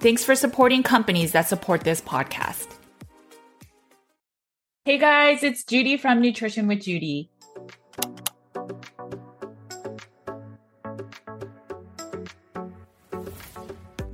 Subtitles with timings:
[0.00, 2.68] Thanks for supporting companies that support this podcast.
[4.84, 7.30] Hey guys, it's Judy from Nutrition with Judy.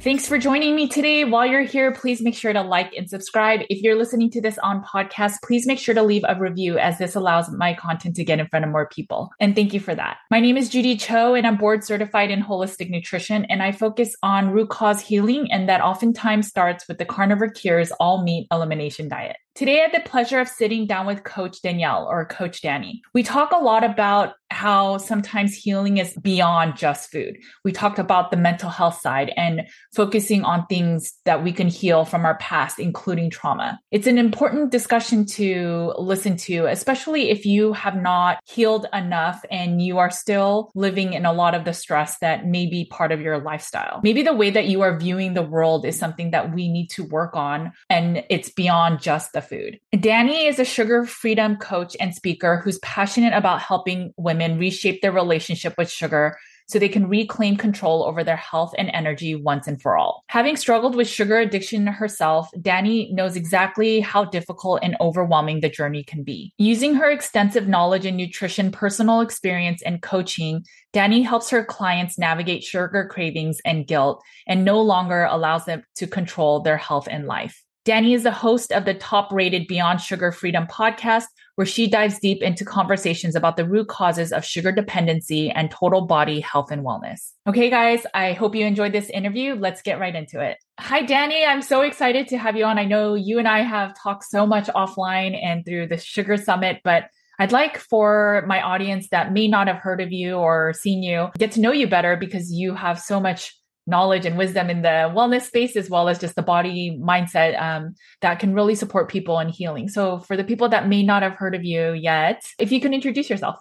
[0.04, 1.24] Thanks for joining me today.
[1.24, 3.60] While you're here, please make sure to like and subscribe.
[3.70, 6.98] If you're listening to this on podcast, please make sure to leave a review as
[6.98, 9.30] this allows my content to get in front of more people.
[9.40, 10.18] And thank you for that.
[10.30, 14.14] My name is Judy Cho and I'm board certified in holistic nutrition and I focus
[14.22, 19.08] on root cause healing and that oftentimes starts with the carnivore cures all meat elimination
[19.08, 19.38] diet.
[19.54, 23.02] Today, I had the pleasure of sitting down with Coach Danielle or Coach Danny.
[23.12, 27.36] We talk a lot about how sometimes healing is beyond just food.
[27.64, 29.62] We talked about the mental health side and
[29.94, 33.80] focusing on things that we can heal from our past, including trauma.
[33.90, 39.82] It's an important discussion to listen to, especially if you have not healed enough and
[39.82, 43.20] you are still living in a lot of the stress that may be part of
[43.20, 44.00] your lifestyle.
[44.02, 47.04] Maybe the way that you are viewing the world is something that we need to
[47.04, 49.78] work on, and it's beyond just the food.
[49.98, 55.12] Danny is a sugar freedom coach and speaker who's passionate about helping women reshape their
[55.12, 59.80] relationship with sugar so they can reclaim control over their health and energy once and
[59.80, 60.24] for all.
[60.28, 66.02] Having struggled with sugar addiction herself, Danny knows exactly how difficult and overwhelming the journey
[66.02, 66.52] can be.
[66.58, 72.62] Using her extensive knowledge in nutrition, personal experience, and coaching, Danny helps her clients navigate
[72.62, 77.63] sugar cravings and guilt and no longer allows them to control their health and life.
[77.84, 82.18] Danny is the host of the top rated Beyond Sugar Freedom podcast, where she dives
[82.18, 86.82] deep into conversations about the root causes of sugar dependency and total body health and
[86.82, 87.32] wellness.
[87.46, 89.54] Okay, guys, I hope you enjoyed this interview.
[89.54, 90.56] Let's get right into it.
[90.80, 91.44] Hi, Danny.
[91.44, 92.78] I'm so excited to have you on.
[92.78, 96.80] I know you and I have talked so much offline and through the Sugar Summit,
[96.84, 101.02] but I'd like for my audience that may not have heard of you or seen
[101.02, 103.54] you get to know you better because you have so much
[103.86, 107.94] knowledge and wisdom in the wellness space as well as just the body mindset um,
[108.20, 111.34] that can really support people in healing so for the people that may not have
[111.34, 113.56] heard of you yet if you can introduce yourself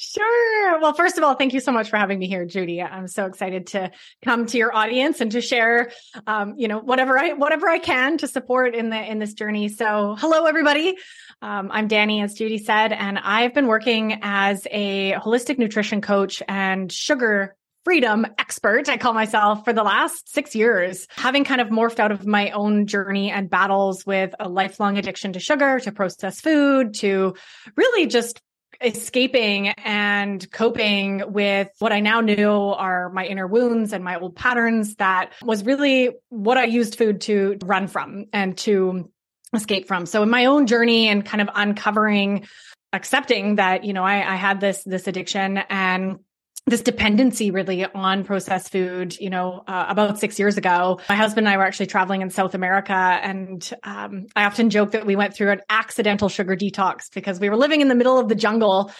[0.00, 0.80] Sure.
[0.80, 2.80] Well, first of all, thank you so much for having me here, Judy.
[2.80, 3.90] I'm so excited to
[4.24, 5.90] come to your audience and to share,
[6.24, 9.68] um, you know, whatever I whatever I can to support in the in this journey.
[9.68, 10.96] So, hello, everybody.
[11.42, 16.44] Um, I'm Danny, as Judy said, and I've been working as a holistic nutrition coach
[16.46, 17.56] and sugar
[17.88, 22.12] freedom expert, I call myself, for the last six years, having kind of morphed out
[22.12, 26.92] of my own journey and battles with a lifelong addiction to sugar, to processed food,
[26.96, 27.34] to
[27.76, 28.42] really just
[28.82, 34.36] escaping and coping with what I now knew are my inner wounds and my old
[34.36, 39.10] patterns that was really what I used food to run from and to
[39.54, 40.04] escape from.
[40.04, 42.46] So in my own journey and kind of uncovering
[42.92, 46.20] accepting that you know I, I had this this addiction and
[46.68, 51.00] this dependency really on processed food you know uh, about six years ago.
[51.08, 54.92] My husband and i were actually traveling in south america and um, i often joke
[54.92, 58.18] that we went through an accidental sugar detox because we were living in the middle
[58.18, 58.92] of the jungle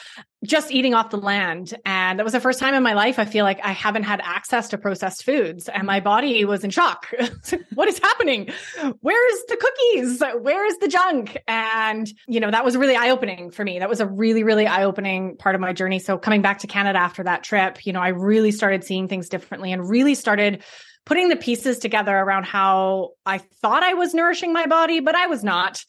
[0.45, 1.75] just eating off the land.
[1.85, 4.21] And that was the first time in my life I feel like I haven't had
[4.23, 5.69] access to processed foods.
[5.69, 7.13] And my body was in shock.
[7.75, 8.49] what is happening?
[9.01, 10.23] Where's the cookies?
[10.41, 11.39] Where is the junk?
[11.49, 13.81] And, you know, that was really eye opening for me.
[13.81, 15.99] That was a really, really eye opening part of my journey.
[15.99, 19.29] So coming back to Canada after that trip, you know, I really started seeing things
[19.29, 20.63] differently and really started
[21.09, 25.27] putting the pieces together around how I thought I was nourishing my body, but I
[25.27, 25.83] was not.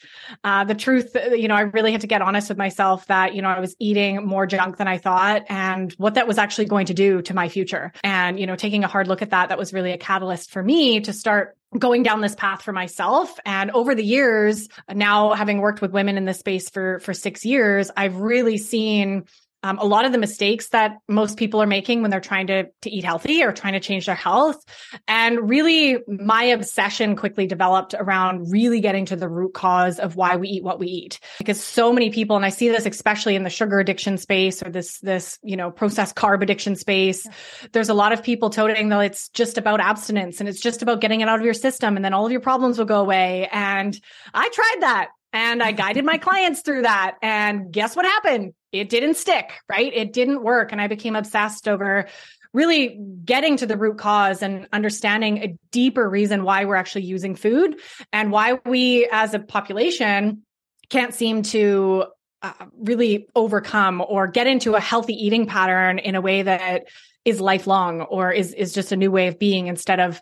[0.45, 3.41] Uh, the truth, you know, I really had to get honest with myself that, you
[3.41, 6.85] know, I was eating more junk than I thought and what that was actually going
[6.85, 7.91] to do to my future.
[8.01, 10.63] And, you know, taking a hard look at that, that was really a catalyst for
[10.63, 15.59] me to start going down this path for myself and over the years now having
[15.59, 19.25] worked with women in this space for for 6 years I've really seen
[19.63, 22.67] um, a lot of the mistakes that most people are making when they're trying to,
[22.81, 24.63] to eat healthy or trying to change their health.
[25.07, 30.37] And really, my obsession quickly developed around really getting to the root cause of why
[30.37, 31.19] we eat what we eat.
[31.39, 34.69] Because so many people, and I see this especially in the sugar addiction space or
[34.69, 37.31] this, this, you know, processed carb addiction space, yeah.
[37.73, 41.01] there's a lot of people toting that it's just about abstinence and it's just about
[41.01, 43.49] getting it out of your system and then all of your problems will go away.
[43.51, 43.99] And
[44.33, 45.09] I tried that.
[45.31, 47.15] And I guided my clients through that.
[47.21, 48.53] And guess what happened?
[48.71, 49.91] It didn't stick, right?
[49.93, 50.71] It didn't work.
[50.71, 52.07] And I became obsessed over
[52.53, 57.35] really getting to the root cause and understanding a deeper reason why we're actually using
[57.35, 57.79] food
[58.11, 60.43] and why we as a population
[60.89, 62.05] can't seem to
[62.41, 66.87] uh, really overcome or get into a healthy eating pattern in a way that
[67.25, 70.21] is lifelong or is is just a new way of being instead of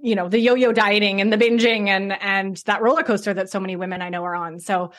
[0.00, 3.60] you know the yo-yo dieting and the binging and and that roller coaster that so
[3.60, 4.60] many women I know are on.
[4.60, 4.92] So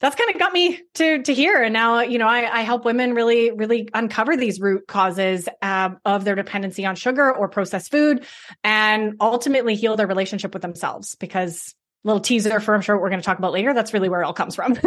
[0.00, 2.84] that's kind of got me to to here and now you know I, I help
[2.84, 7.90] women really really uncover these root causes um, of their dependency on sugar or processed
[7.90, 8.24] food
[8.62, 11.74] and ultimately heal their relationship with themselves because
[12.04, 14.22] little teaser for i'm sure what we're going to talk about later that's really where
[14.22, 14.78] it all comes from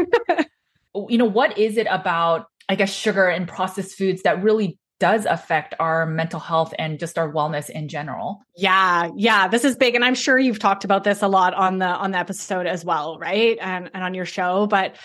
[1.09, 5.25] you know what is it about i guess sugar and processed foods that really does
[5.25, 8.45] affect our mental health and just our wellness in general.
[8.55, 11.79] Yeah, yeah, this is big and I'm sure you've talked about this a lot on
[11.79, 13.57] the on the episode as well, right?
[13.59, 14.95] And and on your show, but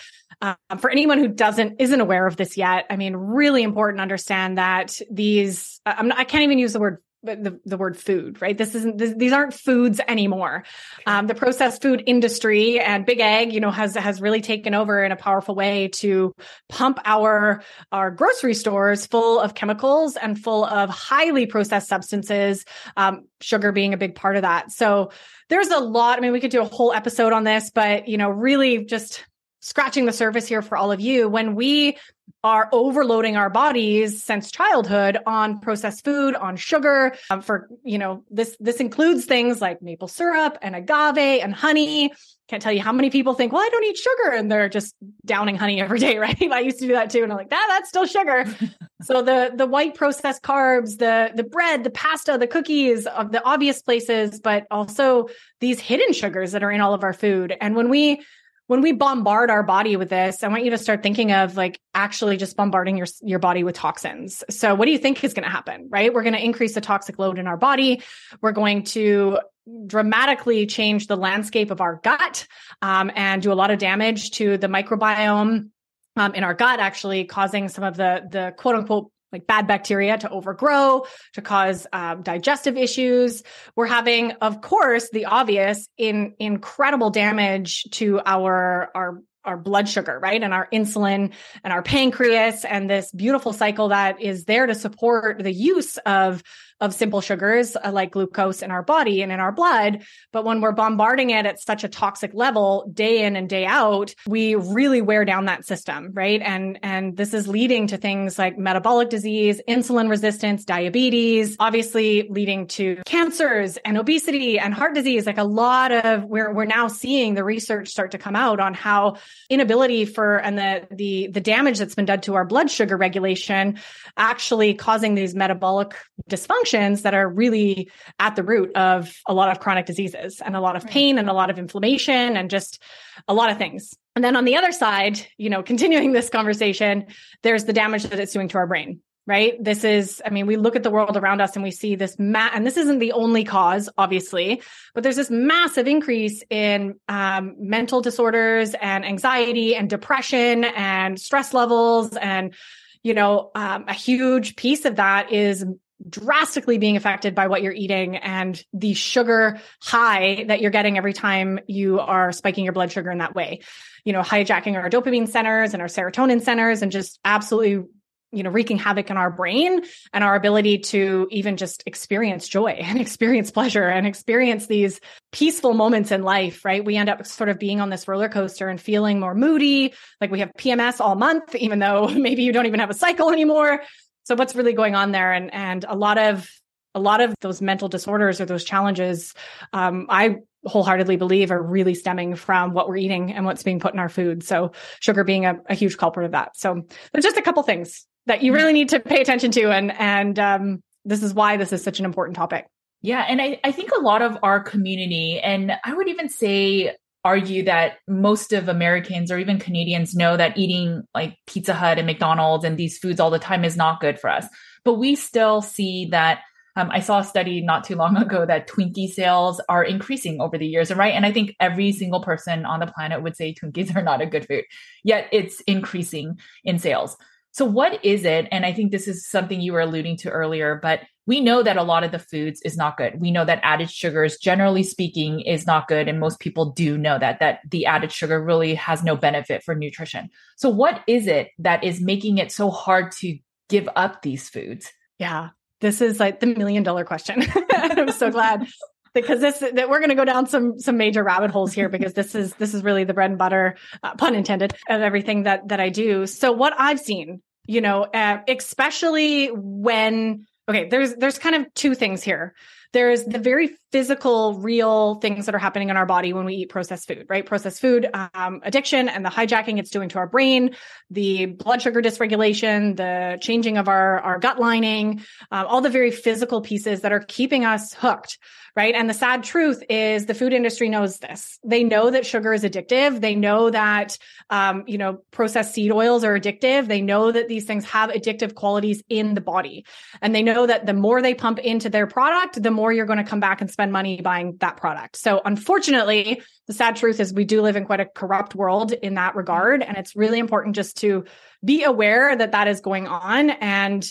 [0.41, 4.03] um, for anyone who doesn't isn't aware of this yet, I mean, really important to
[4.03, 8.41] understand that these I'm not, I can't even use the word the, the word food,
[8.41, 8.57] right?
[8.57, 10.63] This isn't, this, these aren't foods anymore.
[11.05, 15.03] Um, the processed food industry and big ag, you know, has, has really taken over
[15.03, 16.33] in a powerful way to
[16.69, 22.63] pump our, our grocery stores full of chemicals and full of highly processed substances,
[22.95, 24.71] um, sugar being a big part of that.
[24.71, 25.11] So
[25.49, 26.17] there's a lot.
[26.17, 29.25] I mean, we could do a whole episode on this, but, you know, really just
[29.59, 31.27] scratching the surface here for all of you.
[31.27, 31.97] When we
[32.43, 37.15] are overloading our bodies since childhood on processed food, on sugar.
[37.29, 42.13] Um, for you know, this this includes things like maple syrup and agave and honey.
[42.47, 44.95] Can't tell you how many people think, well, I don't eat sugar, and they're just
[45.25, 46.41] downing honey every day, right?
[46.41, 48.45] I used to do that too, and I'm like, ah, that's still sugar.
[49.01, 53.43] so the the white processed carbs, the the bread, the pasta, the cookies, of the
[53.43, 55.27] obvious places, but also
[55.59, 57.55] these hidden sugars that are in all of our food.
[57.59, 58.21] And when we
[58.67, 61.79] when we bombard our body with this, I want you to start thinking of like
[61.93, 64.43] actually just bombarding your your body with toxins.
[64.49, 66.13] So what do you think is going to happen, right?
[66.13, 68.03] We're going to increase the toxic load in our body.
[68.41, 69.39] We're going to
[69.85, 72.47] dramatically change the landscape of our gut
[72.81, 75.69] um, and do a lot of damage to the microbiome
[76.15, 80.17] um, in our gut, actually causing some of the the quote unquote like bad bacteria
[80.17, 83.43] to overgrow, to cause um, digestive issues.
[83.75, 90.19] We're having, of course, the obvious in incredible damage to our our our blood sugar,
[90.21, 90.43] right?
[90.43, 91.33] And our insulin
[91.63, 96.43] and our pancreas and this beautiful cycle that is there to support the use of
[96.79, 100.03] of simple sugars uh, like glucose in our body and in our blood.
[100.31, 104.13] But when we're bombarding it at such a toxic level day in and day out,
[104.27, 106.41] we really wear down that system, right?
[106.41, 112.67] And, and this is leading to things like metabolic disease, insulin resistance, diabetes, obviously leading
[112.67, 115.25] to cancers and obesity and heart disease.
[115.25, 118.75] Like a lot of, we're, we're now seeing the research start to come out on
[118.75, 119.17] how
[119.49, 123.79] inability for, and the, the, the damage that's been done to our blood sugar regulation
[124.15, 125.95] actually causing these metabolic
[126.29, 130.61] dysfunctions that are really at the root of a lot of chronic diseases and a
[130.61, 132.81] lot of pain and a lot of inflammation and just
[133.27, 133.93] a lot of things.
[134.15, 137.05] And then on the other side, you know, continuing this conversation,
[137.43, 139.63] there's the damage that it's doing to our brain, right?
[139.63, 142.17] This is, I mean, we look at the world around us and we see this,
[142.17, 144.61] ma- and this isn't the only cause, obviously,
[144.95, 151.53] but there's this massive increase in um, mental disorders and anxiety and depression and stress
[151.53, 152.15] levels.
[152.15, 152.55] And,
[153.03, 155.63] you know, um, a huge piece of that is
[156.07, 161.13] drastically being affected by what you're eating and the sugar high that you're getting every
[161.13, 163.61] time you are spiking your blood sugar in that way.
[164.03, 167.89] You know, hijacking our dopamine centers and our serotonin centers and just absolutely
[168.33, 172.71] you know wreaking havoc in our brain and our ability to even just experience joy
[172.71, 174.99] and experience pleasure and experience these
[175.31, 176.83] peaceful moments in life right?
[176.83, 179.93] We end up sort of being on this roller coaster and feeling more moody.
[180.19, 183.31] Like we have pms all month even though maybe you don't even have a cycle
[183.31, 183.81] anymore
[184.27, 186.49] so what's really going on there and and a lot of
[186.93, 189.33] a lot of those mental disorders or those challenges,
[189.71, 193.93] um, I wholeheartedly believe are really stemming from what we're eating and what's being put
[193.93, 194.43] in our food.
[194.43, 196.57] So sugar being a, a huge culprit of that.
[196.57, 196.81] So
[197.13, 199.71] there's just a couple things that you really need to pay attention to.
[199.71, 202.65] And, and, um, this is why this is such an important topic.
[203.01, 203.23] Yeah.
[203.29, 207.63] And I, I think a lot of our community, and I would even say argue
[207.63, 212.63] that most of Americans or even Canadians know that eating like Pizza Hut and McDonald's
[212.63, 214.45] and these foods all the time is not good for us.
[214.85, 216.41] But we still see that
[216.77, 220.57] um, I saw a study not too long ago that Twinkie sales are increasing over
[220.59, 221.13] the years, and right?
[221.13, 224.27] And I think every single person on the planet would say Twinkies are not a
[224.27, 224.63] good food,
[225.03, 227.17] yet it's increasing in sales.
[227.51, 228.47] So, what is it?
[228.51, 231.77] And I think this is something you were alluding to earlier, but we know that
[231.77, 233.19] a lot of the foods is not good.
[233.19, 236.07] We know that added sugars, generally speaking, is not good.
[236.07, 239.75] And most people do know that, that the added sugar really has no benefit for
[239.75, 240.29] nutrition.
[240.55, 243.37] So, what is it that is making it so hard to
[243.69, 244.89] give up these foods?
[245.19, 245.49] Yeah.
[245.81, 247.43] This is like the million dollar question.
[247.71, 248.65] I'm so glad
[249.13, 252.13] because this that we're going to go down some some major rabbit holes here because
[252.13, 255.67] this is this is really the bread and butter uh, pun intended of everything that
[255.67, 256.25] that I do.
[256.25, 261.95] So what I've seen, you know, uh, especially when okay, there's there's kind of two
[261.95, 262.53] things here.
[262.93, 266.69] There's the very physical, real things that are happening in our body when we eat
[266.69, 267.45] processed food, right?
[267.45, 270.75] Processed food um, addiction and the hijacking it's doing to our brain,
[271.09, 275.21] the blood sugar dysregulation, the changing of our, our gut lining,
[275.51, 278.37] uh, all the very physical pieces that are keeping us hooked
[278.77, 278.93] right?
[278.93, 281.57] And the sad truth is the food industry knows this.
[281.63, 283.19] They know that sugar is addictive.
[283.21, 284.19] They know that,
[284.51, 286.87] um, you know, processed seed oils are addictive.
[286.87, 289.83] They know that these things have addictive qualities in the body.
[290.21, 293.17] And they know that the more they pump into their product, the more you're going
[293.17, 295.15] to come back and spend money buying that product.
[295.15, 299.15] So unfortunately, the sad truth is we do live in quite a corrupt world in
[299.15, 299.81] that regard.
[299.81, 301.25] And it's really important just to
[301.65, 304.07] be aware that that is going on and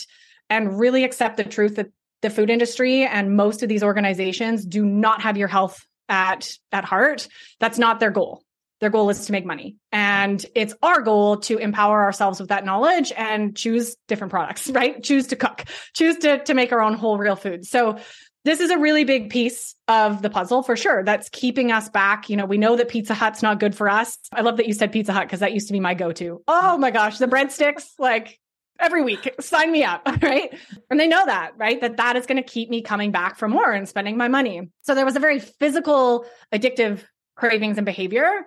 [0.49, 1.87] and really accept the truth that
[2.21, 6.85] the food industry and most of these organizations do not have your health at at
[6.85, 7.27] heart
[7.59, 8.43] that's not their goal.
[8.79, 9.75] Their goal is to make money.
[9.91, 15.03] And it's our goal to empower ourselves with that knowledge and choose different products right?
[15.03, 17.65] Choose to cook choose to to make our own whole real food.
[17.65, 17.97] So
[18.45, 21.03] this is a really big piece of the puzzle for sure.
[21.03, 22.29] That's keeping us back.
[22.29, 24.17] You know we know that pizza hut's not good for us.
[24.31, 26.41] I love that you said pizza hut because that used to be my go-to.
[26.47, 28.39] Oh my gosh the breadsticks like
[28.79, 29.33] every week.
[29.39, 30.53] Sign me up right?
[30.89, 31.79] And they know that right?
[31.81, 34.69] That that is going to keep me coming back for more and spending my money.
[34.81, 37.03] So there was a very physical addictive
[37.35, 38.45] cravings and behavior.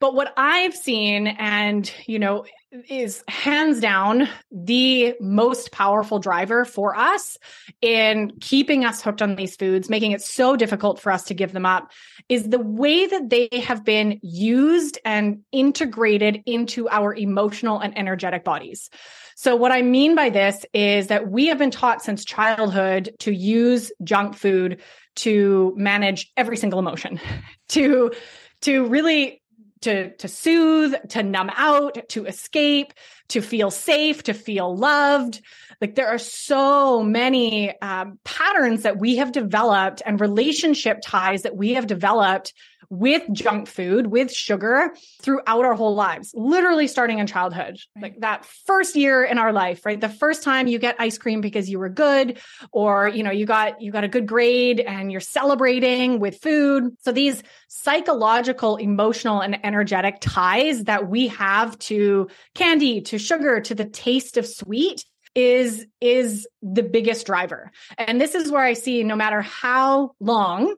[0.00, 2.46] But what i've seen and you know
[2.88, 7.36] is hands down the most powerful driver for us
[7.82, 11.52] in keeping us hooked on these foods making it so difficult for us to give
[11.52, 11.90] them up
[12.28, 18.44] is the way that they have been used and integrated into our emotional and energetic
[18.44, 18.88] bodies.
[19.34, 23.32] So what I mean by this is that we have been taught since childhood to
[23.32, 24.80] use junk food
[25.16, 27.18] to manage every single emotion,
[27.70, 28.12] to
[28.60, 29.39] to really
[29.82, 32.92] to to soothe, to numb out, to escape,
[33.28, 35.40] to feel safe, to feel loved.
[35.80, 41.56] Like there are so many um, patterns that we have developed and relationship ties that
[41.56, 42.52] we have developed
[42.90, 44.92] with junk food, with sugar
[45.22, 47.78] throughout our whole lives, literally starting in childhood.
[47.94, 48.02] Right.
[48.02, 50.00] Like that first year in our life, right?
[50.00, 52.40] The first time you get ice cream because you were good
[52.72, 56.96] or, you know, you got you got a good grade and you're celebrating with food.
[57.02, 63.74] So these psychological, emotional and energetic ties that we have to candy, to sugar, to
[63.74, 65.04] the taste of sweet
[65.36, 67.70] is is the biggest driver.
[67.96, 70.74] And this is where I see no matter how long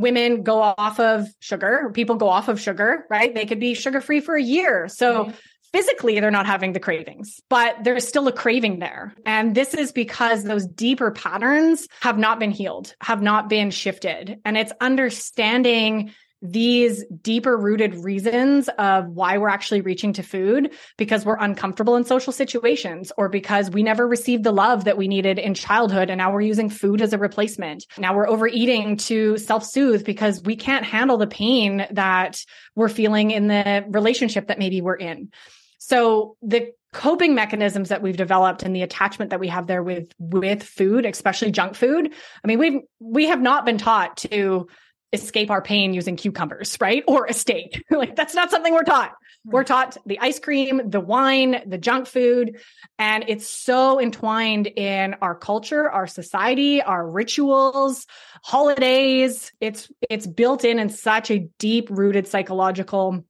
[0.00, 3.34] women go off of sugar, people go off of sugar, right?
[3.34, 4.88] They could be sugar free for a year.
[4.88, 5.36] So mm-hmm.
[5.72, 9.14] physically, they're not having the cravings, but there's still a craving there.
[9.26, 14.40] And this is because those deeper patterns have not been healed, have not been shifted.
[14.44, 16.12] And it's understanding
[16.42, 22.04] these deeper rooted reasons of why we're actually reaching to food because we're uncomfortable in
[22.04, 26.18] social situations or because we never received the love that we needed in childhood and
[26.18, 27.86] now we're using food as a replacement.
[27.98, 32.42] Now we're overeating to self-soothe because we can't handle the pain that
[32.74, 35.30] we're feeling in the relationship that maybe we're in.
[35.78, 40.12] So the coping mechanisms that we've developed and the attachment that we have there with
[40.18, 42.12] with food, especially junk food.
[42.42, 44.68] I mean, we've we have not been taught to
[45.12, 47.02] escape our pain using cucumbers, right?
[47.06, 47.84] Or a steak.
[47.90, 49.12] like that's not something we're taught.
[49.44, 49.50] Hmm.
[49.50, 52.60] We're taught the ice cream, the wine, the junk food,
[52.98, 58.06] and it's so entwined in our culture, our society, our rituals,
[58.42, 59.52] holidays.
[59.60, 63.24] It's it's built in in such a deep rooted psychological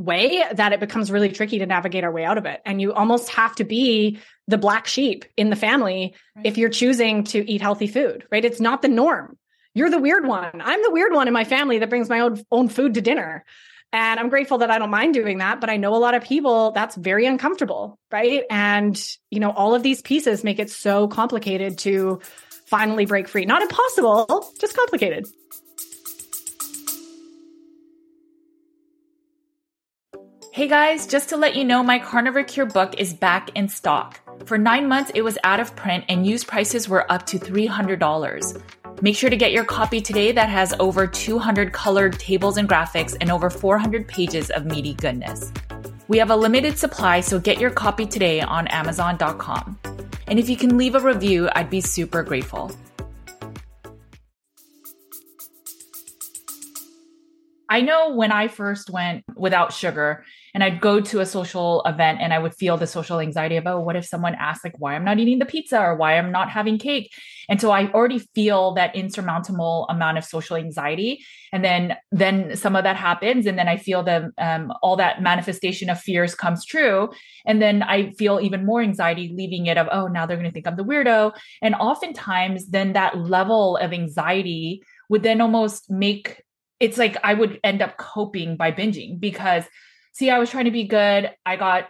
[0.00, 2.60] way that it becomes really tricky to navigate our way out of it.
[2.64, 4.18] And you almost have to be
[4.48, 6.46] the black sheep in the family right.
[6.46, 8.44] if you're choosing to eat healthy food, right?
[8.44, 9.36] It's not the norm.
[9.74, 10.60] You're the weird one.
[10.60, 13.44] I'm the weird one in my family that brings my own own food to dinner.
[13.92, 16.22] And I'm grateful that I don't mind doing that, but I know a lot of
[16.22, 18.44] people that's very uncomfortable, right?
[18.50, 19.00] And
[19.30, 22.20] you know, all of these pieces make it so complicated to
[22.66, 23.44] finally break free.
[23.44, 25.26] Not impossible, just complicated.
[30.52, 34.20] Hey guys, just to let you know, my Carnivore Cure book is back in stock.
[34.46, 38.79] For nine months, it was out of print and used prices were up to $300.
[39.02, 43.16] Make sure to get your copy today that has over 200 colored tables and graphics
[43.20, 45.52] and over 400 pages of meaty goodness.
[46.08, 49.78] We have a limited supply, so get your copy today on Amazon.com.
[50.26, 52.72] And if you can leave a review, I'd be super grateful.
[57.70, 62.18] I know when I first went without sugar and I'd go to a social event
[62.20, 64.96] and I would feel the social anxiety about oh, what if someone asks like why
[64.96, 67.12] I'm not eating the pizza or why I'm not having cake.
[67.48, 71.24] And so I already feel that insurmountable amount of social anxiety.
[71.52, 75.22] And then then some of that happens and then I feel the um, all that
[75.22, 77.10] manifestation of fears comes true.
[77.46, 80.52] And then I feel even more anxiety leaving it of oh now they're going to
[80.52, 81.32] think I'm the weirdo.
[81.62, 86.42] And oftentimes then that level of anxiety would then almost make
[86.78, 89.64] it's like I would end up coping by binging because
[90.12, 91.30] see, I was trying to be good.
[91.46, 91.88] I got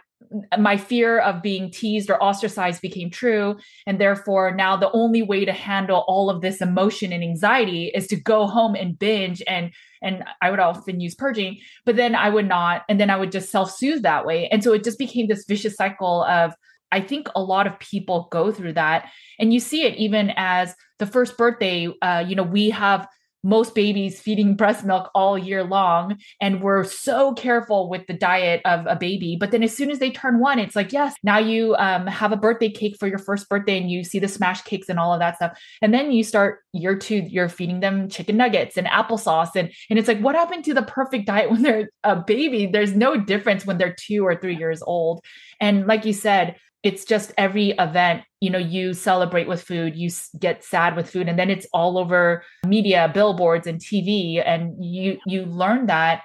[0.57, 3.57] my fear of being teased or ostracized became true.
[3.85, 8.07] And therefore, now the only way to handle all of this emotion and anxiety is
[8.07, 9.41] to go home and binge.
[9.47, 12.83] And and I would often use purging, but then I would not.
[12.89, 14.47] And then I would just self soothe that way.
[14.49, 16.53] And so it just became this vicious cycle of,
[16.91, 19.09] I think a lot of people go through that.
[19.39, 23.07] And you see it even as the first birthday, uh, you know, we have
[23.43, 28.61] most babies feeding breast milk all year long and we're so careful with the diet
[28.65, 29.37] of a baby.
[29.39, 32.31] But then as soon as they turn one it's like yes now you um, have
[32.31, 35.13] a birthday cake for your first birthday and you see the smash cakes and all
[35.13, 35.59] of that stuff.
[35.81, 39.99] And then you start year two you're feeding them chicken nuggets and applesauce and and
[39.99, 42.67] it's like what happened to the perfect diet when they're a baby?
[42.67, 45.23] There's no difference when they're two or three years old.
[45.59, 50.09] And like you said it's just every event you know you celebrate with food you
[50.39, 55.17] get sad with food and then it's all over media billboards and tv and you
[55.25, 56.23] you learn that.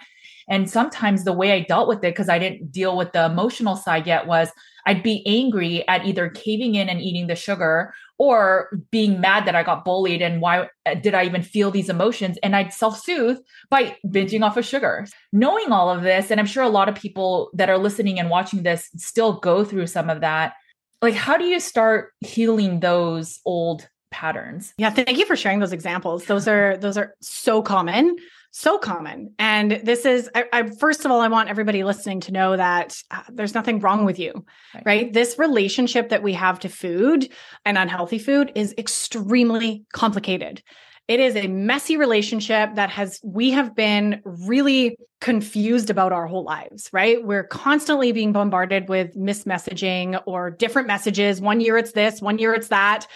[0.49, 3.75] And sometimes the way i dealt with it because i didn't deal with the emotional
[3.75, 4.53] side yet was
[4.87, 9.55] i'd be angry at either caving in and eating the sugar or being mad that
[9.55, 12.39] i got bullied and why uh, did i even feel these emotions?
[12.43, 13.39] And i'd self-soothe
[13.71, 15.07] by binging off of sugar.
[15.33, 18.31] Knowing all of this and i'm sure a lot of people that are listening and
[18.31, 20.55] watching this still go through some of that
[21.03, 24.73] like how do you start healing those old patterns?
[24.79, 26.25] Yeah thank you for sharing those examples.
[26.25, 28.17] Those are those are so common
[28.57, 32.33] so common and this is I, I, first of all i want everybody listening to
[32.33, 34.33] know that uh, there's nothing wrong with you
[34.75, 34.83] right.
[34.87, 37.31] right this relationship that we have to food
[37.67, 40.63] and unhealthy food is extremely complicated
[41.07, 46.43] it is a messy relationship that has, we have been really confused about our whole
[46.43, 47.25] lives, right?
[47.25, 51.41] We're constantly being bombarded with mismessaging or different messages.
[51.41, 53.07] One year it's this, one year it's that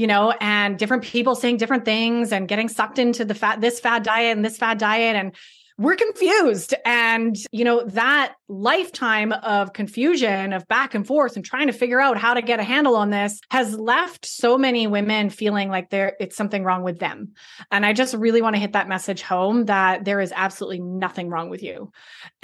[0.00, 3.80] you know, and different people saying different things and getting sucked into the fat, this
[3.80, 5.14] fad diet and this fad diet.
[5.14, 5.36] And
[5.76, 6.74] we're confused.
[6.86, 12.00] And, you know, that lifetime of confusion, of back and forth and trying to figure
[12.00, 15.90] out how to get a handle on this has left so many women feeling like
[15.90, 17.32] there it's something wrong with them.
[17.70, 21.28] And I just really want to hit that message home that there is absolutely nothing
[21.28, 21.92] wrong with you.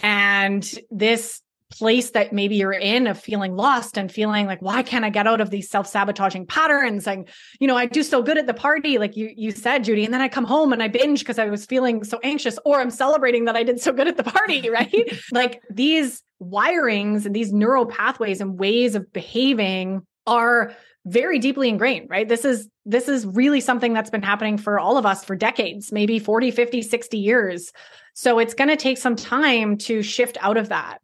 [0.03, 1.41] And this
[1.79, 5.27] place that maybe you're in of feeling lost and feeling like why can't i get
[5.27, 7.07] out of these self-sabotaging patterns?
[7.07, 7.29] And
[7.61, 10.13] you know i do so good at the party like you you said judy and
[10.13, 12.91] then i come home and i binge because i was feeling so anxious or i'm
[12.91, 15.13] celebrating that i did so good at the party right?
[15.33, 20.75] Like these wirings and these neural pathways and ways of behaving are
[21.07, 22.29] very deeply ingrained right?
[22.29, 25.93] This is this is really something that's been happening for all of us for decades
[25.93, 27.73] maybe 40 50 60 years.
[28.15, 31.01] So it's going to take some time to shift out of that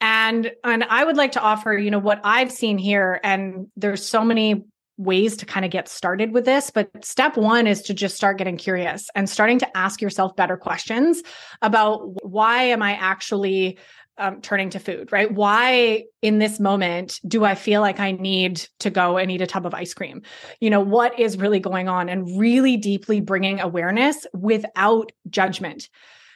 [0.00, 4.04] and and I would like to offer, you know, what I've seen here and there's
[4.04, 4.64] so many
[4.96, 8.36] ways to kind of get started with this, but step 1 is to just start
[8.36, 11.22] getting curious and starting to ask yourself better questions
[11.62, 13.78] about why am I actually
[14.18, 15.32] um, turning to food, right?
[15.32, 19.46] Why in this moment do I feel like I need to go and eat a
[19.46, 20.20] tub of ice cream?
[20.60, 22.10] You know, what is really going on?
[22.10, 25.88] And really deeply bringing awareness without judgment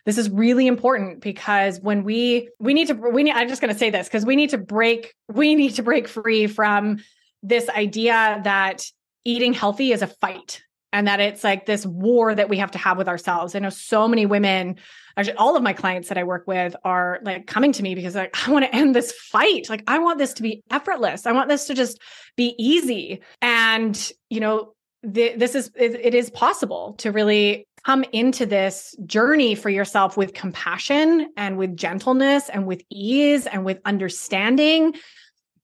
[0.07, 3.73] this is really important because when we we need to we need I'm just going
[3.73, 6.99] to say this because we need to break we need to break free from
[7.43, 8.85] this idea that
[9.25, 10.63] eating healthy is a fight
[10.93, 13.55] and that it's like this war that we have to have with ourselves.
[13.55, 14.77] I know so many women,
[15.17, 18.15] actually all of my clients that I work with are like coming to me because
[18.15, 19.69] like I want to end this fight.
[19.69, 21.27] Like I want this to be effortless.
[21.27, 22.01] I want this to just
[22.37, 23.23] be easy.
[23.43, 29.69] And you know, this is it is possible to really come into this journey for
[29.69, 34.95] yourself with compassion and with gentleness and with ease and with understanding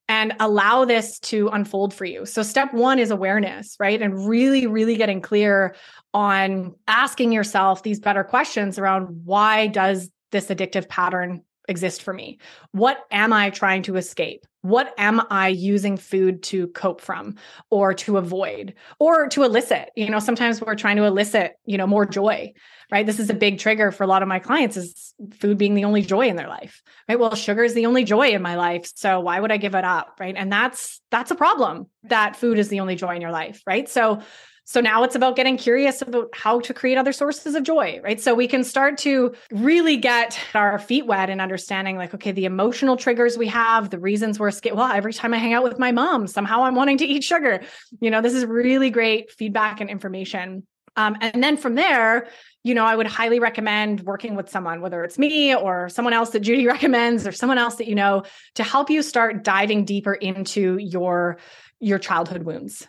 [0.08, 2.26] and allow this to unfold for you.
[2.26, 4.02] So, step one is awareness, right?
[4.02, 5.76] And really, really getting clear
[6.12, 12.38] on asking yourself these better questions around why does this addictive pattern exist for me?
[12.72, 14.44] What am I trying to escape?
[14.62, 17.36] What am I using food to cope from
[17.70, 19.90] or to avoid or to elicit?
[19.96, 22.52] You know, sometimes we're trying to elicit, you know, more joy,
[22.92, 23.06] right?
[23.06, 25.84] This is a big trigger for a lot of my clients is food being the
[25.84, 27.18] only joy in their life, right?
[27.18, 28.90] Well, sugar is the only joy in my life.
[28.94, 30.16] So why would I give it up?
[30.20, 30.34] Right.
[30.36, 33.88] And that's, that's a problem that food is the only joy in your life, right?
[33.88, 34.20] So
[34.64, 38.20] so now it's about getting curious about how to create other sources of joy, right?
[38.20, 42.44] So we can start to really get our feet wet and understanding like, okay, the
[42.44, 44.76] emotional triggers we have, the reasons we're scared.
[44.76, 47.62] Well, every time I hang out with my mom, somehow I'm wanting to eat sugar.
[48.00, 50.66] You know, this is really great feedback and information.
[50.96, 52.28] Um, and then from there,
[52.62, 56.30] you know, I would highly recommend working with someone, whether it's me or someone else
[56.30, 60.14] that Judy recommends or someone else that you know, to help you start diving deeper
[60.14, 61.38] into your
[61.80, 62.86] your childhood wounds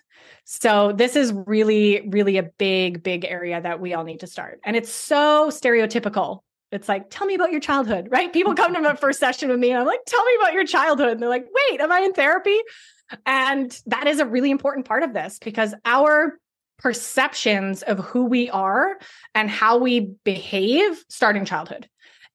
[0.54, 4.60] so this is really, really a big, big area that we all need to start.
[4.66, 6.40] And it's so stereotypical.
[6.74, 8.34] It's like, tell me about your childhood, right?
[8.34, 10.66] People come to my first session with me and I'm like, tell me about your
[10.66, 11.12] childhood.
[11.12, 12.58] And they're like, wait, am I in therapy?
[13.26, 16.38] And that is a really important part of this because our
[16.80, 19.00] perceptions of who we are
[19.34, 21.88] and how we behave start in childhood.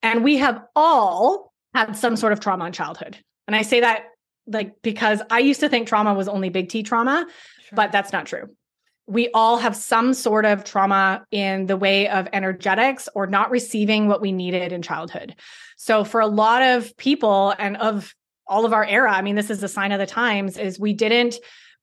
[0.03, 3.19] And we have all had some sort of trauma in childhood.
[3.47, 4.07] And I say that
[4.47, 7.27] like because I used to think trauma was only big T trauma
[7.69, 7.77] sure.
[7.77, 8.49] but that's not true.
[9.09, 14.09] We all have some sort of trauma in the way of energetics or not receiving
[14.09, 15.37] what we needed in childhood.
[15.77, 18.15] So, for a lot of people and of
[18.49, 20.93] all of our era, I mean, this is a sign of the times, is we
[20.93, 21.37] didn't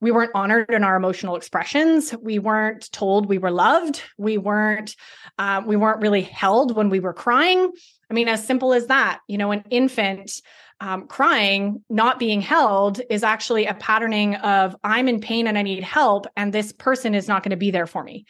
[0.04, 4.98] we weren't honored in our emotional expressions we weren't told we were loved we weren't
[5.39, 7.72] uh, we weren't really held when we were crying
[8.12, 10.41] i mean as simple as that you know an infant
[10.79, 15.62] um, crying, not being held, is actually a patterning of I'm in pain and I
[15.62, 18.25] need help, and this person is not going to be there for me.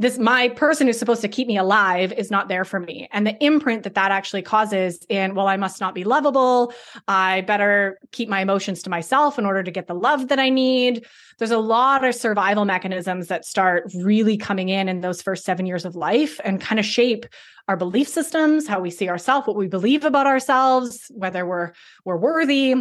[0.00, 3.26] This my person who's supposed to keep me alive is not there for me, and
[3.26, 6.72] the imprint that that actually causes in well, I must not be lovable.
[7.08, 10.50] I better keep my emotions to myself in order to get the love that I
[10.50, 11.04] need.
[11.38, 15.66] There's a lot of survival mechanisms that start really coming in in those first seven
[15.66, 17.26] years of life and kind of shape
[17.66, 21.72] our belief systems, how we see ourselves, what we believe about ourselves, whether we're
[22.04, 22.76] we're worthy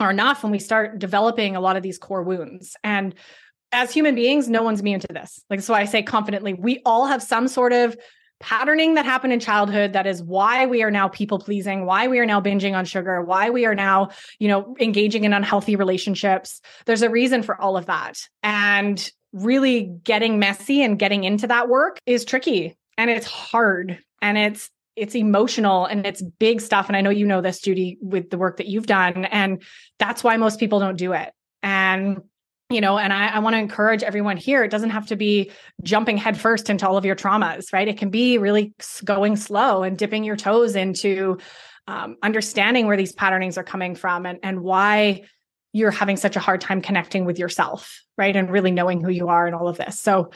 [0.00, 2.76] or enough, and we start developing a lot of these core wounds.
[2.82, 3.14] And
[3.72, 5.42] as human beings, no one's immune to this.
[5.50, 7.96] Like so I say confidently, we all have some sort of
[8.40, 12.18] patterning that happened in childhood that is why we are now people pleasing why we
[12.18, 16.60] are now binging on sugar why we are now you know engaging in unhealthy relationships.
[16.84, 18.20] There's a reason for all of that.
[18.42, 24.38] And really getting messy and getting into that work is tricky and it's hard and
[24.38, 26.88] it's it's emotional and it's big stuff.
[26.88, 29.62] And i know you know this judy with the work that you've done and
[29.98, 31.32] that's why most people don't do it.
[31.62, 32.22] And
[32.70, 35.50] you know and i, I want to encourage everyone here it doesn't have to be
[35.82, 37.88] jumping headfirst into all of your traumas right?
[37.88, 38.74] It can be really
[39.04, 41.38] going slow and dipping your toes into
[41.88, 45.22] um, understanding where these patternings are coming from and, and why
[45.72, 48.34] you're having such a hard time connecting with yourself right?
[48.34, 50.00] And really knowing who you are and all of this.
[50.00, 50.30] So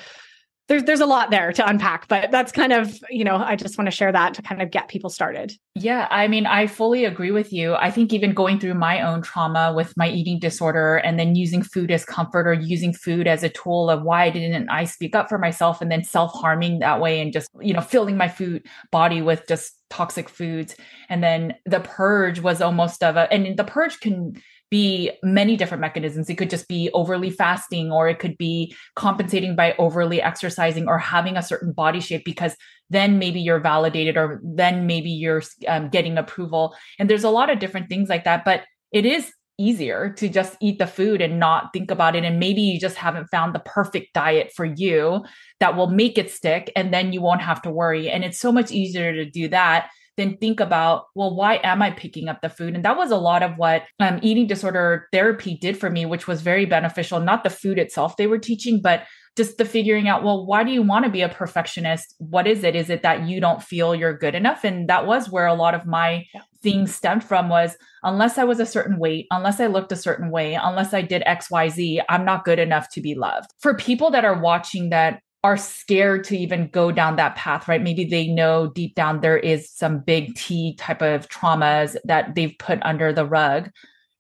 [0.71, 3.77] there's there's a lot there to unpack, but that's kind of, you know, I just
[3.77, 5.53] want to share that to kind of get people started.
[5.75, 7.75] Yeah, I mean, I fully agree with you.
[7.75, 11.63] I think even going through my own trauma with my eating disorder and then using
[11.63, 15.29] food as comfort or using food as a tool of why didn't I speak up
[15.29, 19.23] for myself and then self-harming that way and just, you know, filling my food body
[19.23, 20.77] with just toxic foods.
[21.09, 25.81] And then the purge was almost of a and the purge can be many different
[25.81, 26.31] mechanisms.
[26.31, 30.99] It could just be overly fasting, or it could be compensating by overly exercising or
[30.99, 32.57] having a certain body shape because
[32.89, 36.75] then maybe you're validated or then maybe you're um, getting approval.
[36.99, 38.45] And there's a lot of different things like that.
[38.45, 42.25] But it is easier to just eat the food and not think about it.
[42.25, 45.25] And maybe you just haven't found the perfect diet for you
[45.61, 46.73] that will make it stick.
[46.75, 48.09] And then you won't have to worry.
[48.09, 51.91] And it's so much easier to do that then think about, well, why am I
[51.91, 52.75] picking up the food?
[52.75, 56.27] And that was a lot of what um, eating disorder therapy did for me, which
[56.27, 57.21] was very beneficial.
[57.21, 59.05] Not the food itself they were teaching, but
[59.37, 62.15] just the figuring out, well, why do you want to be a perfectionist?
[62.19, 62.75] What is it?
[62.75, 64.65] Is it that you don't feel you're good enough?
[64.65, 66.43] And that was where a lot of my yeah.
[66.63, 70.31] things stemmed from was unless I was a certain weight, unless I looked a certain
[70.31, 73.51] way, unless I did XYZ, I'm not good enough to be loved.
[73.61, 77.83] For people that are watching that are scared to even go down that path, right?
[77.83, 82.55] Maybe they know deep down there is some big T type of traumas that they've
[82.59, 83.71] put under the rug.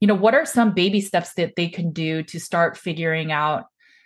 [0.00, 3.64] You know, what are some baby steps that they can do to start figuring out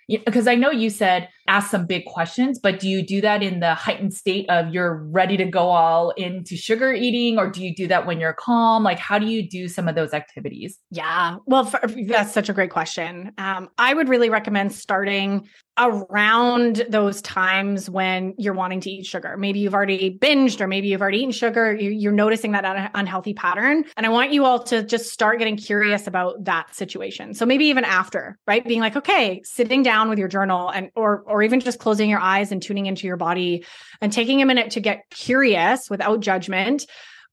[0.08, 3.60] because I know you said ask some big questions, but do you do that in
[3.60, 7.74] the heightened state of you're ready to go all into sugar eating, or do you
[7.74, 8.82] do that when you're calm?
[8.82, 10.78] Like, how do you do some of those activities?
[10.90, 13.32] Yeah, well, for, that's such a great question.
[13.38, 19.36] Um, I would really recommend starting around those times when you're wanting to eat sugar.
[19.36, 21.74] Maybe you've already binged, or maybe you've already eaten sugar.
[21.74, 23.84] You're noticing that un- unhealthy pattern.
[23.96, 27.34] And I want you all to just start getting curious about that situation.
[27.34, 28.64] So maybe even after, right?
[28.64, 32.20] Being like, okay, sitting down with your journal and, or, or even just closing your
[32.20, 33.64] eyes and tuning into your body
[34.00, 36.86] and taking a minute to get curious without judgment.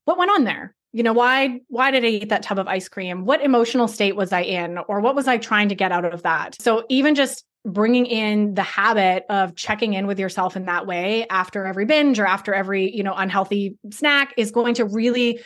[0.06, 0.74] What went on there?
[0.94, 4.14] you know why why did i eat that tub of ice cream what emotional state
[4.14, 7.16] was i in or what was i trying to get out of that so even
[7.16, 11.86] just bringing in the habit of checking in with yourself in that way after every
[11.86, 15.40] binge or after every you know unhealthy snack is going to really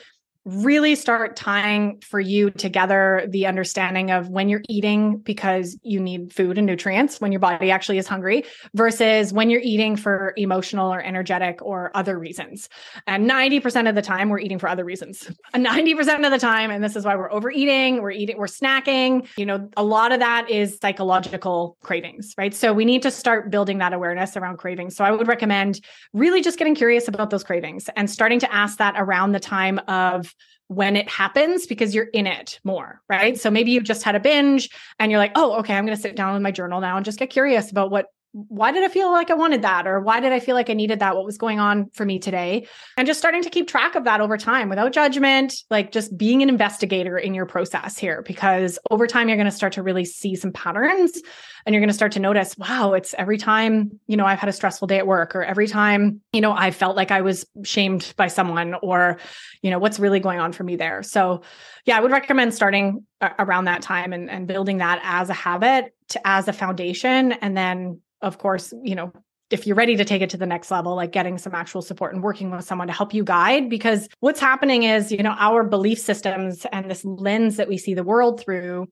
[0.46, 6.32] really start tying for you together the understanding of when you're eating because you need
[6.32, 10.94] food and nutrients when your body actually is hungry versus when you're eating for emotional
[10.94, 12.70] or energetic or other reasons.
[13.08, 15.32] And 90% of the time we're eating for other reasons.
[15.56, 19.48] 90% of the time and this is why we're overeating, we're eating we're snacking, you
[19.48, 22.54] know, a lot of that is psychological cravings, right?
[22.54, 24.96] So we need to start building that awareness around cravings.
[24.96, 25.82] So I would recommend
[26.14, 29.80] really just getting curious about those cravings and starting to ask that around the time
[29.88, 30.35] of
[30.68, 33.40] when it happens because you're in it more, right?
[33.40, 36.02] So maybe you just had a binge and you're like, oh, okay, I'm going to
[36.02, 38.90] sit down with my journal now and just get curious about what why did I
[38.90, 39.88] feel like I wanted that?
[39.88, 41.16] Or why did I feel like I needed that?
[41.16, 42.68] What was going on for me today?
[42.98, 46.44] And just starting to keep track of that over time without judgment, like just being
[46.44, 50.04] an investigator in your process here, because over time, you're going to start to really
[50.04, 51.22] see some patterns
[51.66, 54.50] and you're going to start to notice, wow, it's every time, you know, I've had
[54.50, 57.46] a stressful day at work or every time, you know, I felt like I was
[57.64, 59.18] shamed by someone or,
[59.62, 61.04] you know, what's really going on for me there.
[61.04, 61.42] So,
[61.86, 63.06] yeah, I would recommend starting
[63.40, 67.56] around that time and, and building that as a habit to, as a foundation and
[67.56, 69.14] then of course, you know,
[69.52, 72.14] if you're ready to take it to the next level, like getting some actual support
[72.14, 75.64] and working with someone to help you guide, because what's happening is, you know, our
[75.64, 78.88] belief systems and this lens that we see the world through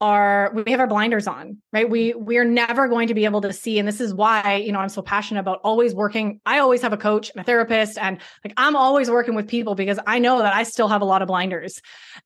[0.00, 1.88] are we have our blinders on right?
[1.88, 3.78] We we're never going to be able to see.
[3.78, 6.40] And this is why you know i'm so passionate about always working.
[6.44, 9.74] I always have a coach and a therapist and like i'm always working with people
[9.74, 11.80] because i know that i still have a lot of blinders.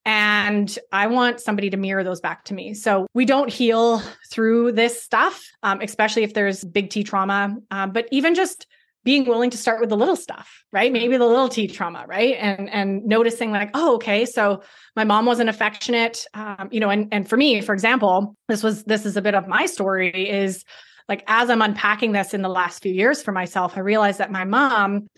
[0.05, 2.75] And i want somebody to mirror those back to me.
[2.75, 7.57] So we don't heal through this stuff um, especially if there's big t trauma.
[7.71, 8.67] Um, but even just
[9.05, 10.93] being willing to start with the little stuff, right?
[10.93, 12.37] Maybe the little T trauma, right?
[12.39, 14.63] And and noticing like, oh, okay, so
[14.97, 16.91] my mom wasn't affectionate, um, you know.
[16.91, 20.29] And and for me, for example, this was this is a bit of my story.
[20.29, 20.65] Is
[21.09, 24.31] like as I'm unpacking this in the last few years for myself, I realized that
[24.31, 25.09] my mom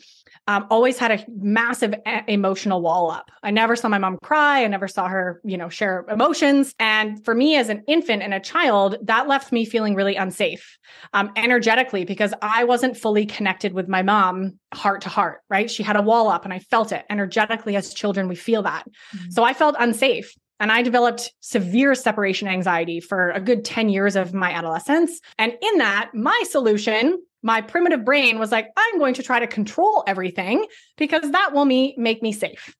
[0.49, 3.31] um, always had a massive a- emotional wall up.
[3.43, 4.65] I never saw my mom cry.
[4.65, 6.75] I never saw her, you know, share emotions.
[6.79, 10.79] And for me as an infant and a child, that left me feeling really unsafe
[11.13, 15.71] um, energetically because I wasn't fully connected with my mom heart to heart, right?
[15.71, 18.27] She had a wall up and I felt it energetically as children.
[18.27, 18.87] We feel that.
[19.15, 19.31] Mm-hmm.
[19.31, 20.35] So I felt unsafe.
[20.63, 25.21] And I developed severe separation anxiety for a good 10 years of my adolescence.
[25.39, 29.47] And in that, my solution my primitive brain was like, I'm going to try to
[29.47, 30.65] control everything
[30.97, 32.77] because that will me make me safe.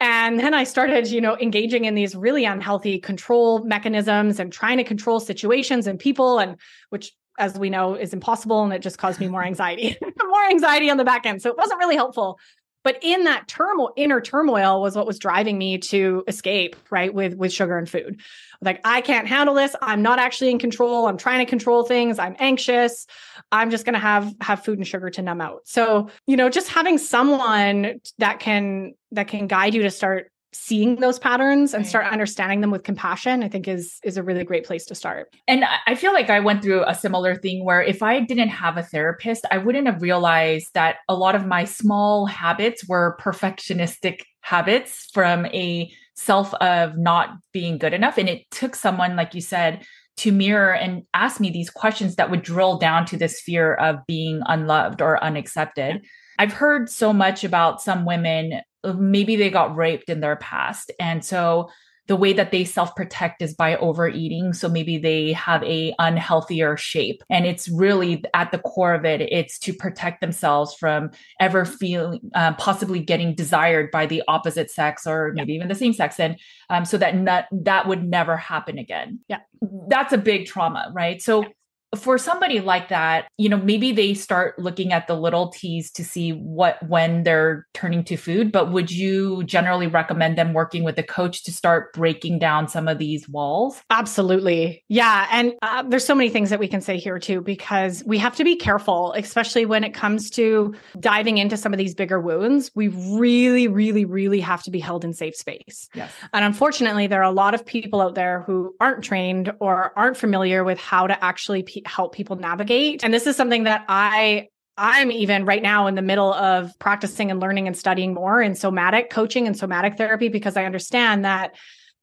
[0.00, 4.78] And then I started, you know, engaging in these really unhealthy control mechanisms and trying
[4.78, 6.56] to control situations and people, and
[6.90, 8.64] which, as we know, is impossible.
[8.64, 11.40] And it just caused me more anxiety, more anxiety on the back end.
[11.40, 12.38] So it wasn't really helpful.
[12.84, 17.12] But in that turmoil, inner turmoil was what was driving me to escape, right?
[17.12, 18.20] With with sugar and food.
[18.60, 19.74] Like, I can't handle this.
[19.82, 21.06] I'm not actually in control.
[21.06, 22.18] I'm trying to control things.
[22.18, 23.06] I'm anxious.
[23.50, 25.62] I'm just going to have have food and sugar to numb out.
[25.64, 30.96] So, you know, just having someone that can that can guide you to start seeing
[30.96, 34.64] those patterns and start understanding them with compassion i think is is a really great
[34.64, 38.02] place to start and i feel like i went through a similar thing where if
[38.02, 42.26] i didn't have a therapist i wouldn't have realized that a lot of my small
[42.26, 48.18] habits were perfectionistic habits from a self of not being good enough.
[48.18, 49.84] And it took someone, like you said,
[50.18, 54.06] to mirror and ask me these questions that would drill down to this fear of
[54.06, 56.04] being unloved or unaccepted.
[56.42, 58.62] I've heard so much about some women,
[58.96, 60.90] maybe they got raped in their past.
[60.98, 61.70] And so
[62.08, 64.52] the way that they self-protect is by overeating.
[64.52, 67.22] So maybe they have a unhealthier shape.
[67.30, 72.18] And it's really at the core of it it's to protect themselves from ever feeling
[72.34, 75.58] uh, possibly getting desired by the opposite sex or maybe yeah.
[75.58, 79.20] even the same sex and um, so that not, that would never happen again.
[79.28, 79.42] Yeah.
[79.86, 81.22] That's a big trauma right?
[81.22, 81.48] So yeah
[81.96, 86.04] for somebody like that, you know, maybe they start looking at the little T's to
[86.04, 90.98] see what when they're turning to food, but would you generally recommend them working with
[90.98, 93.82] a coach to start breaking down some of these walls?
[93.90, 94.82] Absolutely.
[94.88, 98.16] Yeah, and uh, there's so many things that we can say here too because we
[98.16, 102.20] have to be careful, especially when it comes to diving into some of these bigger
[102.20, 102.70] wounds.
[102.74, 105.90] We really really really have to be held in safe space.
[105.94, 106.10] Yes.
[106.32, 110.16] And unfortunately, there are a lot of people out there who aren't trained or aren't
[110.16, 113.04] familiar with how to actually help people navigate.
[113.04, 117.30] And this is something that I I'm even right now in the middle of practicing
[117.30, 121.54] and learning and studying more in somatic coaching and somatic therapy because I understand that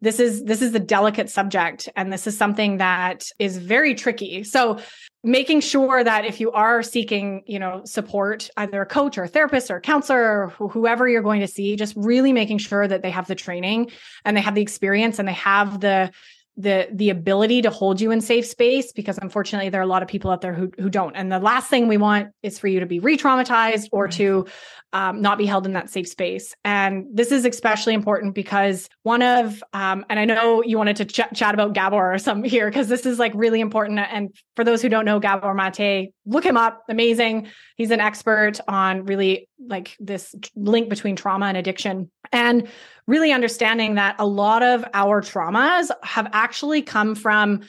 [0.02, 4.44] this is this is a delicate subject and this is something that is very tricky.
[4.44, 4.80] So
[5.24, 9.28] making sure that if you are seeking, you know, support, either a coach or a
[9.28, 13.02] therapist or a counselor or whoever you're going to see, just really making sure that
[13.02, 13.92] they have the training
[14.24, 16.12] and they have the experience and they have the
[16.60, 20.04] the the ability to hold you in safe space because unfortunately there are a lot
[20.04, 21.15] of people out there who who don't.
[21.15, 24.45] And the last thing we want is for you to be re-traumatized or to
[24.93, 26.56] um, not be held in that safe space.
[26.65, 31.06] And this is especially important because one of um, and i know you wanted to
[31.06, 33.99] ch- chat about gabor or something here because this is like really important.
[33.99, 36.84] And for those who don't know gabor mate look him up.
[36.89, 37.47] Amazing.
[37.75, 42.67] He's an expert on really like this link between trauma and addiction and
[43.08, 47.62] really understanding that a lot of our traumas have actually come from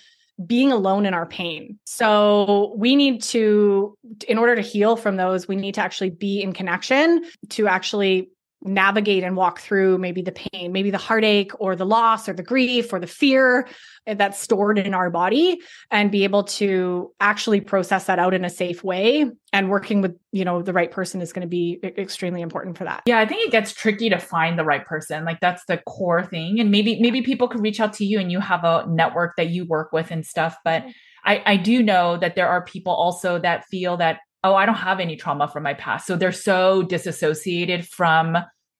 [0.46, 1.78] being alone in our pain.
[1.84, 6.42] So we need to, in order to heal from those, we need to actually be
[6.42, 8.30] in connection to actually
[8.62, 12.42] navigate and walk through maybe the pain, maybe the heartache or the loss or the
[12.42, 13.66] grief or the fear
[14.06, 18.50] that's stored in our body and be able to actually process that out in a
[18.50, 22.42] safe way and working with, you know, the right person is going to be extremely
[22.42, 23.02] important for that.
[23.06, 25.24] Yeah, I think it gets tricky to find the right person.
[25.24, 28.30] Like that's the core thing and maybe maybe people could reach out to you and
[28.30, 30.84] you have a network that you work with and stuff, but
[31.24, 34.74] I I do know that there are people also that feel that oh, I don't
[34.76, 36.06] have any trauma from my past.
[36.06, 38.38] So they're so disassociated from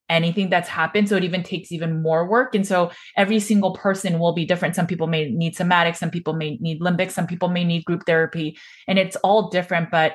[0.09, 1.09] anything that's happened.
[1.09, 2.55] So it even takes even more work.
[2.55, 4.75] And so every single person will be different.
[4.75, 8.05] Some people may need somatic, some people may need limbic, some people may need group
[8.07, 9.90] therapy, and it's all different.
[9.90, 10.14] But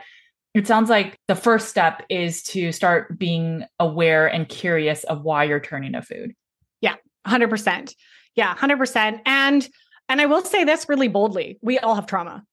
[0.54, 5.46] it sounds like the first step is to start being aware and curious of why
[5.46, 6.34] you're turning to food.
[6.82, 6.96] Yeah,
[7.28, 7.94] 100%.
[8.36, 9.22] Yeah, 100%.
[9.26, 9.68] And
[10.08, 11.58] and I will say this really boldly.
[11.62, 12.44] We all have trauma.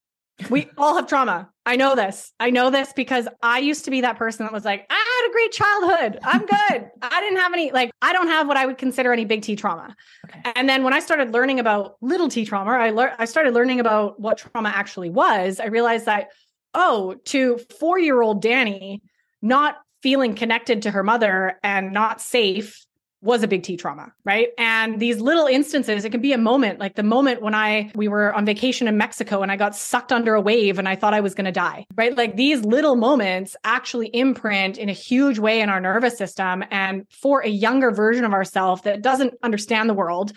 [0.48, 1.51] We all have trauma.
[1.64, 2.32] I know this.
[2.40, 5.28] I know this because I used to be that person that was like, I had
[5.28, 6.18] a great childhood.
[6.24, 6.90] I'm good.
[7.02, 9.54] I didn't have any, like, I don't have what I would consider any big T
[9.54, 9.94] trauma.
[10.28, 10.52] Okay.
[10.56, 13.78] And then when I started learning about little T trauma, I learned, I started learning
[13.78, 15.60] about what trauma actually was.
[15.60, 16.30] I realized that,
[16.74, 19.02] oh, to four year old Danny,
[19.40, 22.84] not feeling connected to her mother and not safe
[23.22, 24.48] was a big T trauma, right?
[24.58, 28.08] And these little instances, it can be a moment, like the moment when I we
[28.08, 31.14] were on vacation in Mexico and I got sucked under a wave and I thought
[31.14, 32.16] I was going to die, right?
[32.16, 37.06] Like these little moments actually imprint in a huge way in our nervous system and
[37.10, 40.32] for a younger version of ourselves that doesn't understand the world,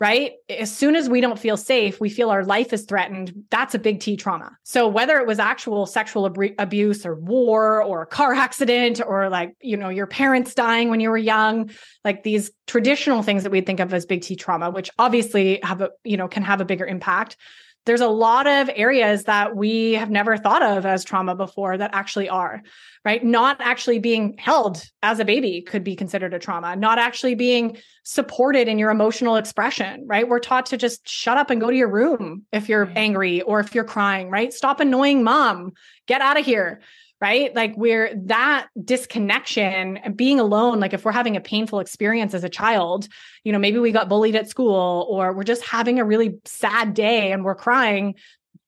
[0.00, 0.32] right?
[0.48, 3.32] As soon as we don't feel safe, we feel our life is threatened.
[3.50, 4.56] That's a big T trauma.
[4.62, 9.28] So whether it was actual sexual ab- abuse or war or a car accident or
[9.28, 11.70] like, you know, your parents dying when you were young,
[12.04, 15.80] like these traditional things that we think of as big T trauma, which obviously have
[15.80, 17.36] a, you know, can have a bigger impact
[17.88, 21.90] there's a lot of areas that we have never thought of as trauma before that
[21.94, 22.62] actually are,
[23.02, 23.24] right?
[23.24, 27.78] Not actually being held as a baby could be considered a trauma, not actually being
[28.02, 30.28] supported in your emotional expression, right?
[30.28, 33.58] We're taught to just shut up and go to your room if you're angry or
[33.58, 34.52] if you're crying, right?
[34.52, 35.72] Stop annoying mom,
[36.06, 36.82] get out of here
[37.20, 37.54] right?
[37.54, 42.48] Like we're that disconnection being alone, like if we're having a painful experience as a
[42.48, 43.08] child,
[43.42, 46.94] you know, maybe we got bullied at school or we're just having a really sad
[46.94, 48.14] day and we're crying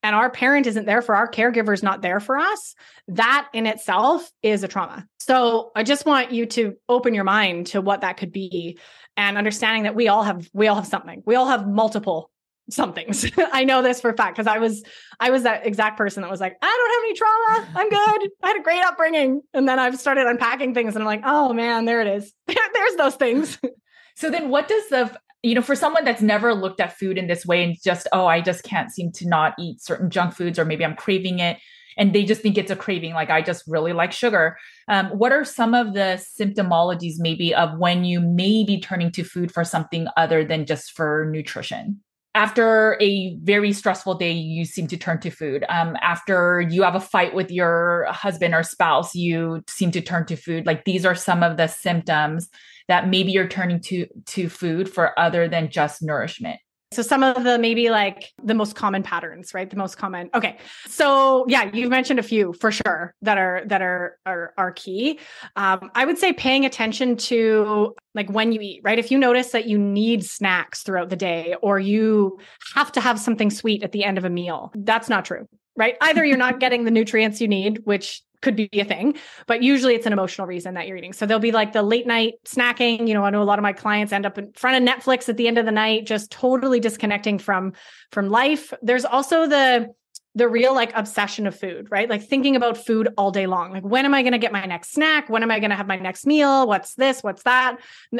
[0.02, 2.74] and our parent isn't there for our caregiver's not there for us,
[3.08, 5.06] that in itself is a trauma.
[5.18, 8.78] So I just want you to open your mind to what that could be
[9.16, 11.22] and understanding that we all have we all have something.
[11.26, 12.30] We all have multiple
[12.70, 13.26] some things.
[13.52, 14.82] I know this for a fact because I was
[15.18, 17.78] I was that exact person that was like, I don't have any trauma.
[17.78, 18.30] I'm good.
[18.42, 19.42] I had a great upbringing.
[19.54, 22.32] And then I've started unpacking things and I'm like, oh man, there it is.
[22.46, 23.58] There's those things.
[24.16, 27.26] So then what does the you know, for someone that's never looked at food in
[27.26, 30.58] this way and just, oh, I just can't seem to not eat certain junk foods,
[30.58, 31.56] or maybe I'm craving it,
[31.96, 34.56] and they just think it's a craving, like I just really like sugar.
[34.88, 39.24] Um, what are some of the symptomologies, maybe, of when you may be turning to
[39.24, 42.00] food for something other than just for nutrition?
[42.34, 45.64] After a very stressful day, you seem to turn to food.
[45.68, 50.26] Um, after you have a fight with your husband or spouse, you seem to turn
[50.26, 50.64] to food.
[50.64, 52.48] Like these are some of the symptoms
[52.86, 56.60] that maybe you're turning to to food for other than just nourishment.
[56.92, 59.70] So some of the maybe like the most common patterns, right?
[59.70, 60.28] The most common.
[60.34, 60.58] Okay.
[60.88, 65.20] So yeah, you've mentioned a few for sure that are that are are, are key.
[65.54, 68.98] Um, I would say paying attention to like when you eat, right?
[68.98, 72.40] If you notice that you need snacks throughout the day or you
[72.74, 75.96] have to have something sweet at the end of a meal, that's not true right?
[76.02, 79.14] Either you're not getting the nutrients you need, which could be a thing,
[79.46, 81.12] but usually it's an emotional reason that you're eating.
[81.12, 83.06] So there'll be like the late night snacking.
[83.06, 85.28] You know, I know a lot of my clients end up in front of Netflix
[85.28, 87.72] at the end of the night, just totally disconnecting from
[88.12, 88.72] from life.
[88.82, 89.88] There's also the
[90.36, 92.08] the real like obsession of food, right?
[92.08, 93.72] Like thinking about food all day long.
[93.72, 95.28] Like when am I going to get my next snack?
[95.28, 96.68] When am I going to have my next meal?
[96.68, 97.22] What's this?
[97.22, 97.78] What's that?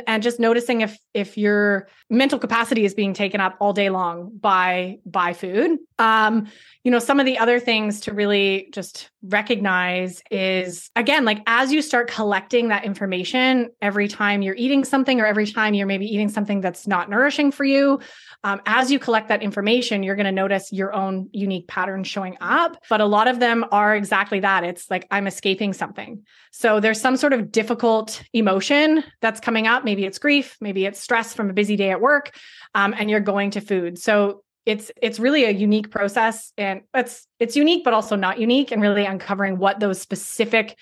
[0.08, 4.36] And just noticing if if your mental capacity is being taken up all day long
[4.40, 5.78] by by food.
[6.00, 6.48] Um,
[6.82, 11.72] you know, some of the other things to really just recognize is again, like as
[11.72, 16.06] you start collecting that information every time you're eating something or every time you're maybe
[16.06, 18.00] eating something that's not nourishing for you,
[18.42, 22.36] um, as you collect that information, you're going to notice your own unique patterns showing
[22.40, 22.76] up.
[22.88, 24.64] But a lot of them are exactly that.
[24.64, 26.24] It's like I'm escaping something.
[26.50, 29.84] So there's some sort of difficult emotion that's coming up.
[29.84, 32.34] Maybe it's grief, maybe it's stress from a busy day at work,
[32.74, 33.98] um, and you're going to food.
[33.98, 38.70] So it's it's really a unique process and it's it's unique but also not unique
[38.70, 40.76] and really uncovering what those specific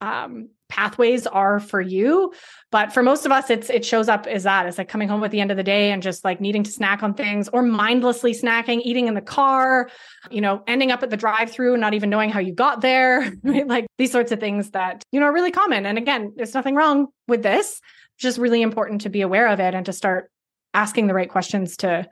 [0.00, 2.32] um, pathways are for you
[2.70, 4.66] but for most of us it's it shows up as that.
[4.66, 6.70] It's like coming home at the end of the day and just like needing to
[6.70, 9.90] snack on things or mindlessly snacking eating in the car
[10.30, 12.80] you know ending up at the drive through and not even knowing how you got
[12.80, 15.86] there like these sorts of things that you know are really common.
[15.86, 17.80] And again there's nothing wrong with this.
[18.18, 20.30] Just really important to be aware of it and to start
[20.74, 22.06] asking the right questions to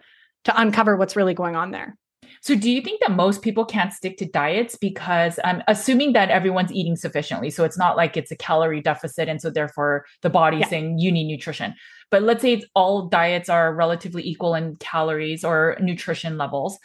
[0.45, 1.97] to uncover what's really going on there
[2.41, 6.13] so, do you think that most people can't stick to diets because I'm um, assuming
[6.13, 7.51] that everyone's eating sufficiently?
[7.51, 9.29] So, it's not like it's a calorie deficit.
[9.29, 10.69] And so, therefore, the body's yeah.
[10.69, 11.75] saying you need nutrition.
[12.11, 16.79] But let's say all diets are relatively equal in calories or nutrition levels.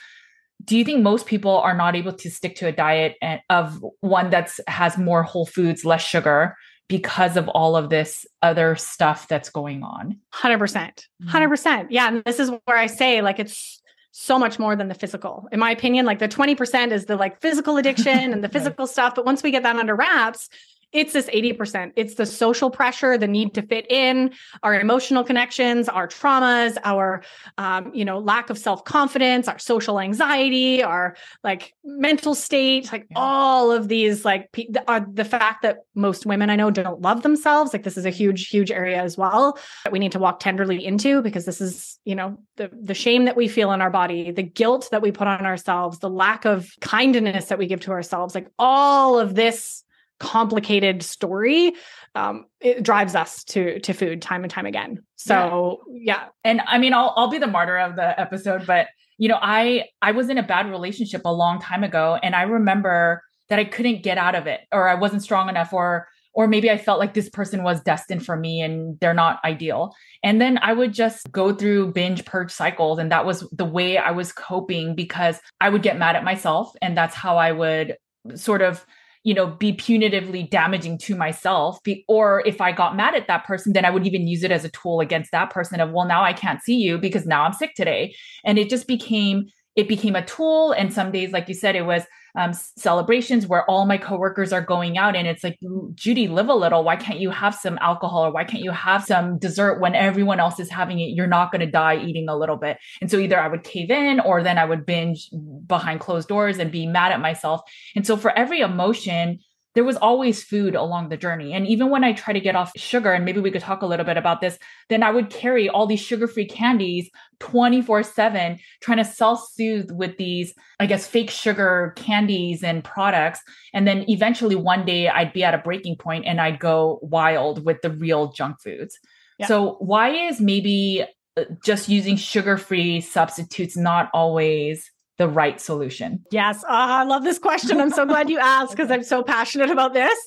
[0.63, 3.15] Do you think most people are not able to stick to a diet
[3.49, 6.55] of one that has more whole foods, less sugar,
[6.87, 10.19] because of all of this other stuff that's going on?
[10.33, 10.59] 100%.
[10.59, 11.05] 100%.
[11.23, 11.87] Mm-hmm.
[11.89, 12.07] Yeah.
[12.09, 13.80] And this is where I say, like, it's
[14.11, 15.47] so much more than the physical.
[15.51, 18.91] In my opinion, like the 20% is the like physical addiction and the physical right.
[18.91, 19.15] stuff.
[19.15, 20.49] But once we get that under wraps,
[20.93, 21.93] it's this 80%.
[21.95, 24.33] It's the social pressure, the need to fit in,
[24.63, 27.23] our emotional connections, our traumas, our,
[27.57, 33.07] um, you know, lack of self confidence, our social anxiety, our like mental state, like
[33.09, 33.17] yeah.
[33.17, 34.49] all of these, like
[34.87, 37.73] are uh, the fact that most women I know don't love themselves.
[37.73, 40.83] Like this is a huge, huge area as well that we need to walk tenderly
[40.85, 44.31] into because this is, you know, the the shame that we feel in our body,
[44.31, 47.91] the guilt that we put on ourselves, the lack of kindness that we give to
[47.91, 49.83] ourselves, like all of this
[50.21, 51.73] complicated story
[52.13, 55.03] um, it drives us to to food time and time again.
[55.15, 56.15] So yeah.
[56.15, 56.27] yeah.
[56.43, 59.85] And i mean i'll i'll be the martyr of the episode but you know i
[60.01, 63.63] i was in a bad relationship a long time ago and i remember that i
[63.63, 66.99] couldn't get out of it or i wasn't strong enough or or maybe i felt
[66.99, 69.93] like this person was destined for me and they're not ideal.
[70.23, 73.97] And then i would just go through binge purge cycles and that was the way
[73.97, 77.97] i was coping because i would get mad at myself and that's how i would
[78.35, 78.85] sort of
[79.23, 83.45] you know be punitively damaging to myself be, or if i got mad at that
[83.45, 86.05] person then i would even use it as a tool against that person of well
[86.05, 88.15] now i can't see you because now i'm sick today.
[88.43, 90.73] And it just became it became a tool.
[90.73, 92.03] And some days like you said it was
[92.35, 95.59] um, celebrations where all my coworkers are going out and it's like
[95.95, 96.83] judy live a little.
[96.83, 100.39] Why can't you have some alcohol or why can't you have some dessert when everyone
[100.39, 101.15] else is having it?
[101.15, 102.77] You're not going to die eating a little bit.
[103.01, 105.29] And so either i would cave in or then i would binge
[105.67, 107.61] behind closed doors and be mad at myself.
[107.95, 109.39] And so for every emotion
[109.73, 111.53] there was always food along the journey.
[111.53, 113.85] And even when I try to get off sugar, and maybe we could talk a
[113.85, 114.57] little bit about this,
[114.89, 117.09] then I would carry all these sugar free candies
[117.39, 123.39] 24 7, trying to self soothe with these, I guess, fake sugar candies and products.
[123.73, 127.65] And then eventually one day I'd be at a breaking point and I'd go wild
[127.65, 128.99] with the real junk foods.
[129.39, 129.47] Yeah.
[129.47, 131.05] So, why is maybe
[131.37, 134.90] uh, just using sugar free substitutes not always
[135.21, 136.25] the right solution?
[136.31, 136.63] Yes.
[136.63, 137.79] Uh, I love this question.
[137.79, 140.17] I'm so glad you asked because I'm so passionate about this.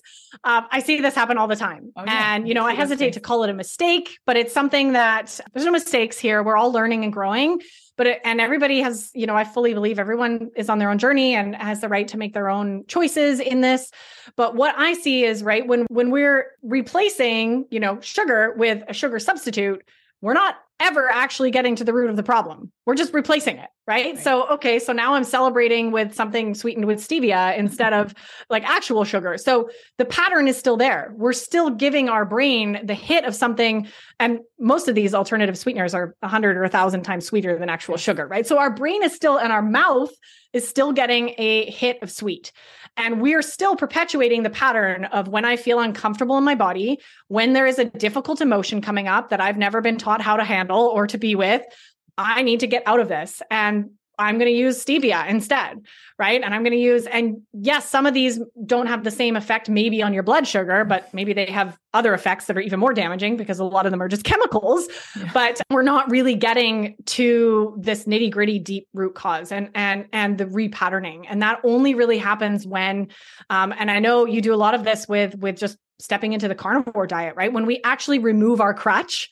[0.45, 1.93] Um, I see this happen all the time.
[1.97, 2.37] Oh, yeah.
[2.37, 5.67] And, you know, I hesitate to call it a mistake, but it's something that there's
[5.67, 6.45] no mistakes here.
[6.45, 7.61] We're all learning and growing.
[7.97, 10.99] But, it, and everybody has, you know, I fully believe everyone is on their own
[10.99, 13.91] journey and has the right to make their own choices in this.
[14.37, 18.95] But what I see is, right, when, when we're replacing, you know, sugar with a
[18.95, 19.85] sugar substitute,
[20.21, 22.71] we're not ever actually getting to the root of the problem.
[22.85, 24.15] We're just replacing it, right?
[24.15, 24.19] right?
[24.19, 28.15] So, okay, so now I'm celebrating with something sweetened with stevia instead of
[28.51, 29.39] like actual sugar.
[29.39, 31.15] So the pattern is still there.
[31.17, 33.89] We're still giving our brain the hit of something.
[34.19, 38.27] And most of these alternative sweeteners are 100 or 1,000 times sweeter than actual sugar,
[38.27, 38.47] right?
[38.47, 40.11] So our brain is still, and our mouth
[40.53, 42.53] is still getting a hit of sweet.
[42.97, 47.53] And we're still perpetuating the pattern of when I feel uncomfortable in my body, when
[47.53, 50.87] there is a difficult emotion coming up that I've never been taught how to handle
[50.87, 51.63] or to be with,
[52.17, 53.43] I need to get out of this.
[53.51, 55.85] And I'm going to use stevia instead,
[56.19, 56.43] right?
[56.43, 59.69] And I'm going to use, and yes, some of these don't have the same effect
[59.69, 62.93] maybe on your blood sugar, but maybe they have other effects that are even more
[62.93, 64.89] damaging because a lot of them are just chemicals.
[65.17, 65.31] Yeah.
[65.33, 70.39] But we're not really getting to this nitty gritty deep root cause and and and
[70.39, 73.09] the repatterning, and that only really happens when,
[73.51, 76.49] um, and I know you do a lot of this with with just stepping into
[76.49, 77.53] the carnivore diet, right?
[77.53, 79.31] When we actually remove our crutch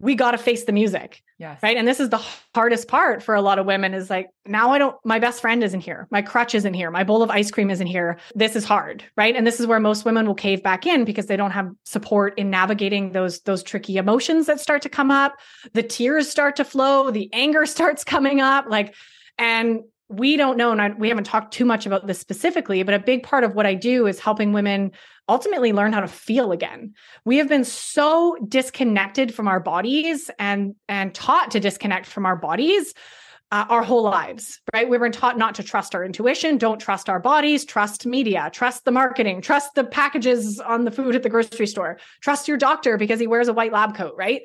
[0.00, 1.22] we got to face the music.
[1.38, 1.62] Yes.
[1.62, 1.76] Right.
[1.76, 2.20] And this is the
[2.54, 5.62] hardest part for a lot of women is like, now I don't, my best friend
[5.62, 6.08] isn't here.
[6.10, 6.90] My crutch isn't here.
[6.90, 8.18] My bowl of ice cream isn't here.
[8.34, 9.04] This is hard.
[9.16, 9.36] Right.
[9.36, 12.38] And this is where most women will cave back in because they don't have support
[12.38, 15.36] in navigating those, those tricky emotions that start to come up.
[15.74, 17.10] The tears start to flow.
[17.10, 18.66] The anger starts coming up.
[18.68, 18.94] Like,
[19.38, 19.80] and
[20.10, 22.98] we don't know, and I, we haven't talked too much about this specifically, but a
[22.98, 24.90] big part of what I do is helping women
[25.28, 26.94] ultimately learn how to feel again.
[27.24, 32.34] We have been so disconnected from our bodies and and taught to disconnect from our
[32.34, 32.92] bodies
[33.52, 34.88] uh, our whole lives, right?
[34.88, 38.84] We've been taught not to trust our intuition, don't trust our bodies, trust media, trust
[38.84, 42.96] the marketing, trust the packages on the food at the grocery store, trust your doctor
[42.96, 44.42] because he wears a white lab coat, right?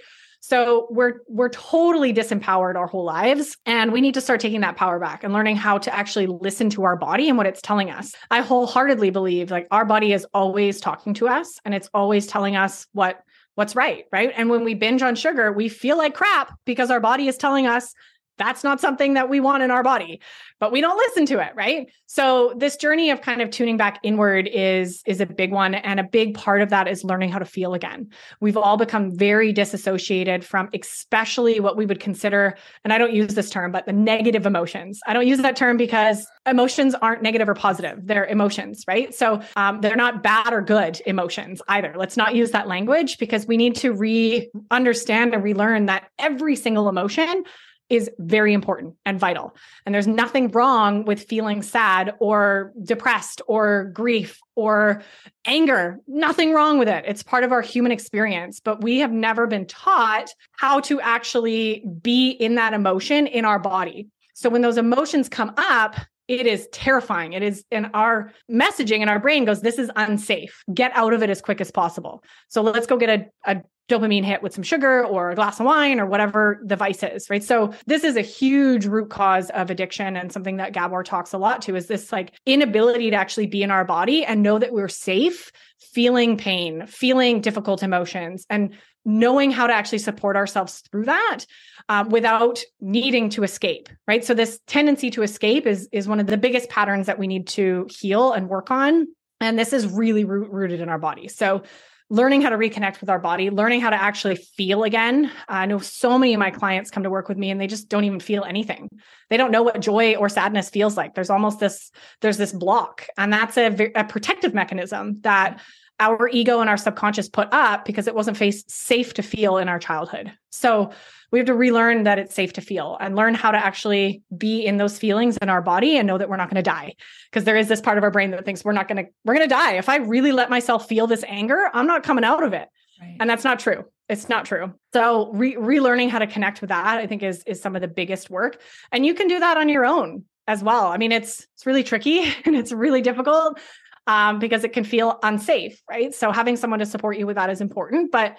[0.47, 4.75] So we're we're totally disempowered our whole lives and we need to start taking that
[4.75, 7.89] power back and learning how to actually listen to our body and what it's telling
[7.89, 8.13] us.
[8.29, 12.55] I wholeheartedly believe like our body is always talking to us and it's always telling
[12.55, 13.23] us what
[13.55, 14.31] what's right, right?
[14.37, 17.65] And when we binge on sugar, we feel like crap because our body is telling
[17.65, 17.95] us
[18.37, 20.19] that's not something that we want in our body
[20.59, 21.91] but we don't listen to it right?
[22.05, 25.99] So this journey of kind of tuning back inward is is a big one and
[25.99, 28.09] a big part of that is learning how to feel again.
[28.39, 33.35] We've all become very disassociated from especially what we would consider and i don't use
[33.35, 34.99] this term but the negative emotions.
[35.05, 37.99] I don't use that term because emotions aren't negative or positive.
[38.05, 39.13] They're emotions right?
[39.13, 41.93] So um, they're not bad or good emotions either.
[41.97, 46.55] Let's not use that language because we need to re understand and relearn that every
[46.55, 47.43] single emotion
[47.89, 49.55] is very important and vital.
[49.85, 55.03] And there's nothing wrong with feeling sad or depressed or grief or
[55.45, 55.99] anger.
[56.07, 57.05] Nothing wrong with it.
[57.07, 61.83] It's part of our human experience, but we have never been taught how to actually
[62.01, 64.07] be in that emotion in our body.
[64.33, 65.95] So when those emotions come up,
[66.27, 67.33] it is terrifying.
[67.33, 70.63] It is, and our messaging in our brain goes, This is unsafe.
[70.73, 72.23] Get out of it as quick as possible.
[72.47, 73.09] So let's go get
[73.45, 76.75] a, a dopamine hit with some sugar or a glass of wine or whatever the
[76.75, 77.43] vice is, right?
[77.43, 81.37] So this is a huge root cause of addiction and something that Gabor talks a
[81.37, 84.71] lot to is this like inability to actually be in our body and know that
[84.71, 88.75] we're safe, feeling pain, feeling difficult emotions and
[89.07, 91.41] knowing how to actually support ourselves through that
[91.89, 94.23] uh, without needing to escape right?
[94.23, 97.47] So this tendency to escape is is one of the biggest patterns that we need
[97.49, 99.07] to heal and work on.
[99.41, 101.27] And this is really root, rooted in our body.
[101.27, 101.63] So
[102.09, 105.31] learning how to reconnect with our body, learning how to actually feel again.
[105.47, 107.89] I know so many of my clients come to work with me and they just
[107.89, 108.89] don't even feel anything.
[109.29, 111.15] They don't know what joy or sadness feels like.
[111.15, 111.91] There's almost this
[112.21, 115.61] there's this block and that's a, a protective mechanism that
[115.99, 119.69] our ego and our subconscious put up because it wasn't face, safe to feel in
[119.69, 120.31] our childhood.
[120.51, 120.91] So
[121.31, 124.65] we have to relearn that it's safe to feel and learn how to actually be
[124.65, 126.93] in those feelings in our body and know that we're not going to die.
[127.29, 129.35] Because there is this part of our brain that thinks we're not going to, we're
[129.35, 129.73] going to die.
[129.73, 132.67] If I really let myself feel this anger, I'm not coming out of it.
[133.01, 133.17] Right.
[133.19, 133.85] And that's not true.
[134.07, 134.73] It's not true.
[134.93, 137.87] So re- relearning how to connect with that, I think is, is some of the
[137.87, 138.61] biggest work.
[138.91, 140.87] And you can do that on your own as well.
[140.87, 143.59] I mean, it's, it's really tricky and it's really difficult
[144.07, 146.13] um, because it can feel unsafe, right?
[146.13, 148.11] So having someone to support you with that is important.
[148.11, 148.37] But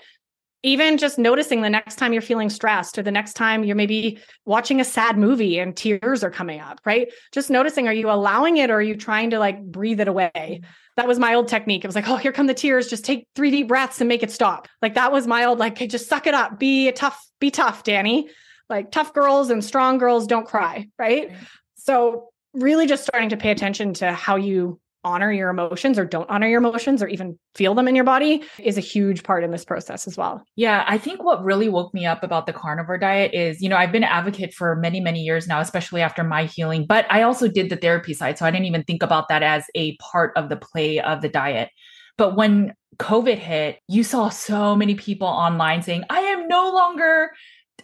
[0.62, 4.18] even just noticing the next time you're feeling stressed or the next time you're maybe
[4.46, 7.08] watching a sad movie and tears are coming up, right?
[7.32, 10.62] Just noticing, are you allowing it or are you trying to like breathe it away?
[10.96, 11.84] That was my old technique.
[11.84, 12.88] It was like, oh, here come the tears.
[12.88, 14.66] Just take three deep breaths and make it stop.
[14.82, 16.58] Like that was my old, like, hey, just suck it up.
[16.58, 18.28] Be a tough, be tough, Danny.
[18.68, 21.30] Like tough girls and strong girls don't cry, right?
[21.76, 26.28] So really just starting to pay attention to how you honor your emotions or don't
[26.28, 29.52] honor your emotions or even feel them in your body is a huge part in
[29.52, 30.42] this process as well.
[30.56, 33.76] Yeah, I think what really woke me up about the carnivore diet is, you know,
[33.76, 37.22] I've been an advocate for many, many years now, especially after my healing, but I
[37.22, 38.36] also did the therapy side.
[38.36, 41.28] So I didn't even think about that as a part of the play of the
[41.28, 41.70] diet.
[42.18, 47.30] But when COVID hit, you saw so many people online saying, I am no longer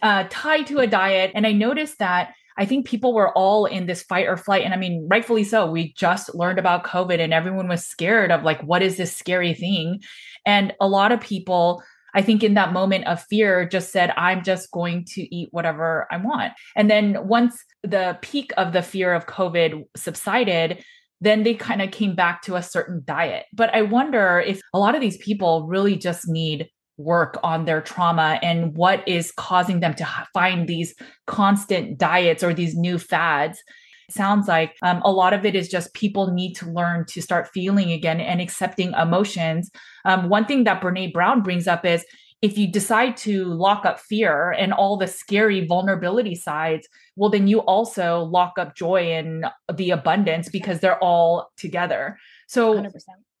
[0.01, 1.31] uh, tied to a diet.
[1.35, 4.63] And I noticed that I think people were all in this fight or flight.
[4.63, 5.69] And I mean, rightfully so.
[5.69, 9.53] We just learned about COVID and everyone was scared of like, what is this scary
[9.53, 10.01] thing?
[10.45, 11.81] And a lot of people,
[12.13, 16.07] I think in that moment of fear, just said, I'm just going to eat whatever
[16.11, 16.53] I want.
[16.75, 20.83] And then once the peak of the fear of COVID subsided,
[21.21, 23.45] then they kind of came back to a certain diet.
[23.53, 27.81] But I wonder if a lot of these people really just need work on their
[27.81, 30.93] trauma and what is causing them to find these
[31.27, 33.61] constant diets or these new fads.
[34.09, 37.49] Sounds like um, a lot of it is just people need to learn to start
[37.53, 39.71] feeling again and accepting emotions.
[40.05, 42.05] Um, one thing that Brene Brown brings up is
[42.43, 47.47] if you decide to lock up fear and all the scary vulnerability sides, well, then
[47.47, 52.17] you also lock up joy and the abundance because they're all together.
[52.47, 52.91] So, 100%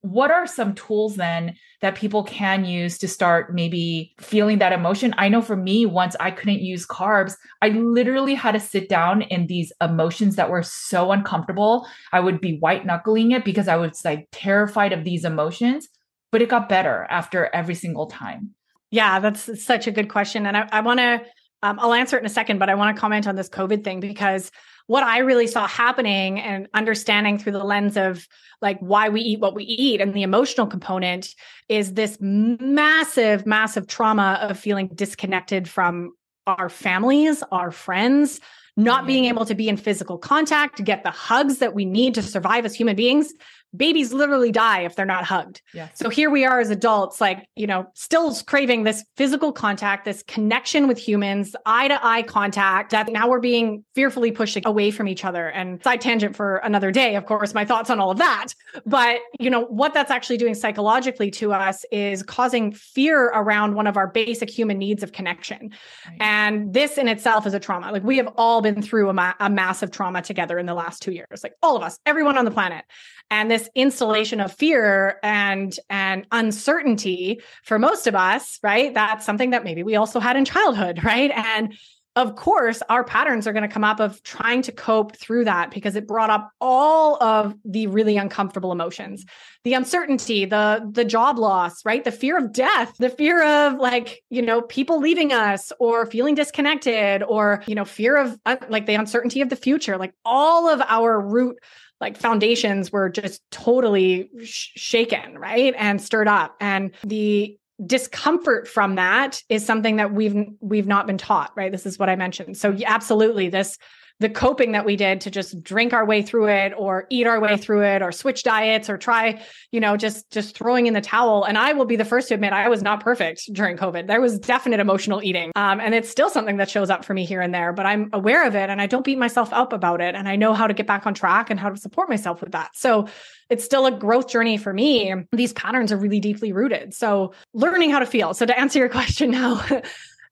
[0.03, 5.15] what are some tools then that people can use to start maybe feeling that emotion?
[5.17, 9.21] I know for me, once I couldn't use carbs, I literally had to sit down
[9.21, 11.87] in these emotions that were so uncomfortable.
[12.11, 15.87] I would be white knuckling it because I was like terrified of these emotions,
[16.33, 18.51] but it got better after every single time.
[18.91, 20.45] Yeah, that's such a good question.
[20.45, 21.21] And I, I want to,
[21.63, 23.85] um, I'll answer it in a second, but I want to comment on this COVID
[23.85, 24.51] thing because
[24.87, 28.27] what I really saw happening and understanding through the lens of
[28.61, 31.33] like why we eat what we eat and the emotional component
[31.69, 36.13] is this massive, massive trauma of feeling disconnected from
[36.47, 38.41] our families, our friends,
[38.75, 42.21] not being able to be in physical contact, get the hugs that we need to
[42.21, 43.33] survive as human beings
[43.75, 45.61] babies literally die if they're not hugged.
[45.73, 45.89] Yeah.
[45.93, 50.23] So here we are as adults, like, you know, still craving this physical contact, this
[50.27, 55.07] connection with humans, eye to eye contact that now we're being fearfully pushed away from
[55.07, 55.49] each other.
[55.49, 58.47] And side tangent for another day, of course, my thoughts on all of that.
[58.85, 63.87] But, you know, what that's actually doing psychologically to us is causing fear around one
[63.87, 65.71] of our basic human needs of connection.
[66.07, 66.17] Right.
[66.19, 67.91] And this in itself is a trauma.
[67.91, 71.01] Like we have all been through a, ma- a massive trauma together in the last
[71.01, 72.85] two years, like all of us, everyone on the planet
[73.33, 78.93] and this installation of fear and and uncertainty for most of us right?
[78.93, 81.31] That's something that maybe we also had in childhood right?
[81.31, 81.73] And
[82.15, 85.71] of course our patterns are going to come up of trying to cope through that
[85.71, 89.25] because it brought up all of the really uncomfortable emotions.
[89.63, 92.03] The uncertainty the the job loss right?
[92.03, 96.35] The fear of death the fear of like you know people leaving us or feeling
[96.35, 100.69] disconnected or you know fear of uh, like the uncertainty of the future like all
[100.69, 101.57] of our root
[102.03, 105.73] like foundations were just totally sh- shaken, right?
[105.77, 106.55] And stirred up.
[106.59, 111.71] And the discomfort from that is something that we've we've not been taught, right?
[111.71, 112.57] This is what I mentioned.
[112.57, 113.77] So absolutely this
[114.23, 117.41] the coping that we did to just drink our way through it or eat our
[117.41, 121.01] way through it or switch diets or try you know just just throwing in the
[121.01, 121.43] towel.
[121.43, 124.07] And i will be the first to admit i was not perfect during covid.
[124.07, 125.51] There was definite emotional eating.
[125.57, 128.09] Um, and it's still something that shows up for me here and there but i'm
[128.13, 130.15] aware of it and i don't beat myself up about it.
[130.15, 132.53] And i know how to get back on track and how to support myself with
[132.53, 132.77] that.
[132.77, 133.09] So
[133.49, 135.13] it's still a growth journey for me.
[135.33, 136.93] These patterns are really deeply rooted.
[136.93, 138.33] So learning how to feel.
[138.33, 139.61] So to answer your question now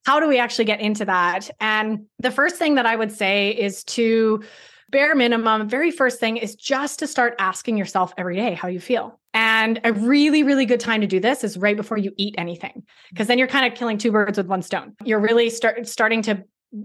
[0.04, 1.50] how do we actually get into that?
[1.60, 4.42] And the first thing that I would say is to
[4.90, 8.80] bare minimum, very first thing is just to start asking yourself every day how you
[8.80, 9.18] feel.
[9.34, 12.82] And a really, really good time to do this is right before you eat anything,
[13.10, 14.94] because then you're kind of killing two birds with one stone.
[15.04, 16.44] You're really start starting to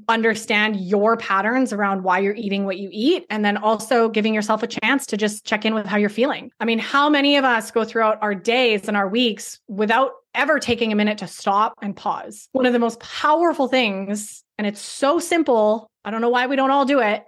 [0.09, 4.61] understand your patterns around why you're eating what you eat and then also giving yourself
[4.61, 6.51] a chance to just check in with how you're feeling.
[6.59, 10.59] I mean, how many of us go throughout our days and our weeks without ever
[10.59, 12.47] taking a minute to stop and pause?
[12.53, 15.91] One of the most powerful things and it's so simple.
[16.03, 17.23] I don't know why we don't all do it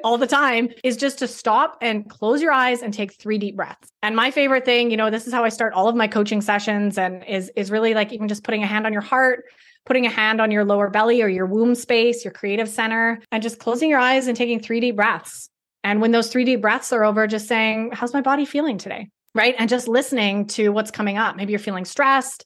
[0.04, 3.56] all the time is just to stop and close your eyes and take three deep
[3.56, 3.88] breaths.
[4.02, 6.40] And my favorite thing, you know, this is how I start all of my coaching
[6.40, 9.44] sessions and is is really like even just putting a hand on your heart,
[9.86, 13.42] putting a hand on your lower belly or your womb space, your creative center, and
[13.42, 15.48] just closing your eyes and taking three deep breaths.
[15.82, 19.08] And when those three deep breaths are over, just saying, How's my body feeling today?
[19.34, 19.54] Right.
[19.58, 21.36] And just listening to what's coming up.
[21.36, 22.44] Maybe you're feeling stressed.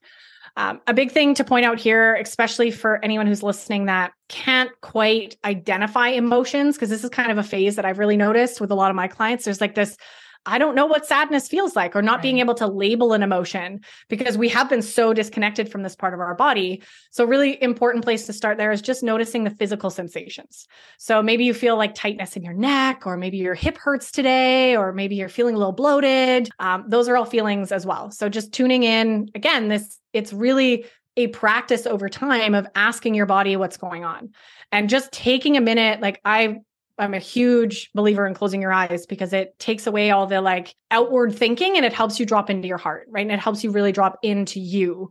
[0.57, 4.71] Um, a big thing to point out here, especially for anyone who's listening that can't
[4.83, 8.71] quite identify emotions, because this is kind of a phase that I've really noticed with
[8.71, 9.47] a lot of my clients.
[9.47, 9.97] There's like this
[10.45, 12.23] I don't know what sadness feels like, or not right.
[12.23, 16.15] being able to label an emotion because we have been so disconnected from this part
[16.15, 16.83] of our body.
[17.11, 20.67] So, really important place to start there is just noticing the physical sensations.
[20.99, 24.77] So, maybe you feel like tightness in your neck, or maybe your hip hurts today,
[24.77, 26.51] or maybe you're feeling a little bloated.
[26.59, 28.11] Um, those are all feelings as well.
[28.11, 30.87] So, just tuning in again, this it's really
[31.17, 34.31] a practice over time of asking your body what's going on
[34.71, 36.57] and just taking a minute like i
[36.99, 40.75] I'm a huge believer in closing your eyes because it takes away all the like
[40.91, 43.23] outward thinking and it helps you drop into your heart, right?
[43.23, 45.11] And it helps you really drop into you.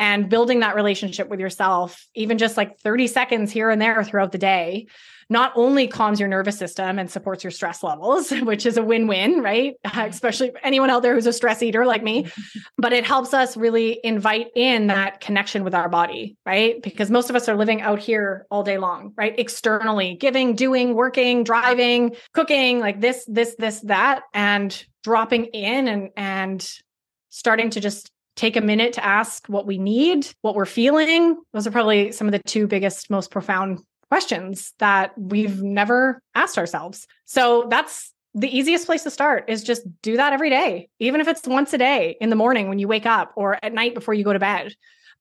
[0.00, 4.32] and building that relationship with yourself, even just like 30 seconds here and there throughout
[4.32, 4.88] the day,
[5.28, 9.06] not only calms your nervous system and supports your stress levels, which is a win
[9.06, 9.74] win, right?
[9.94, 10.10] Mm-hmm.
[10.10, 12.58] Especially anyone out there who's a stress eater like me, mm-hmm.
[12.78, 16.82] but it helps us really invite in that connection with our body, right?
[16.82, 19.38] Because most of us are living out here all day long, right?
[19.38, 26.10] Externally, giving, doing, working, driving, cooking, like this, this, this, that, and dropping in and,
[26.16, 26.68] and
[27.30, 31.40] starting to just take a minute to ask what we need, what we're feeling.
[31.52, 33.80] Those are probably some of the two biggest, most profound
[34.14, 37.08] questions that we've never asked ourselves.
[37.24, 41.26] So that's the easiest place to start is just do that every day, even if
[41.26, 44.14] it's once a day in the morning when you wake up or at night before
[44.14, 44.72] you go to bed.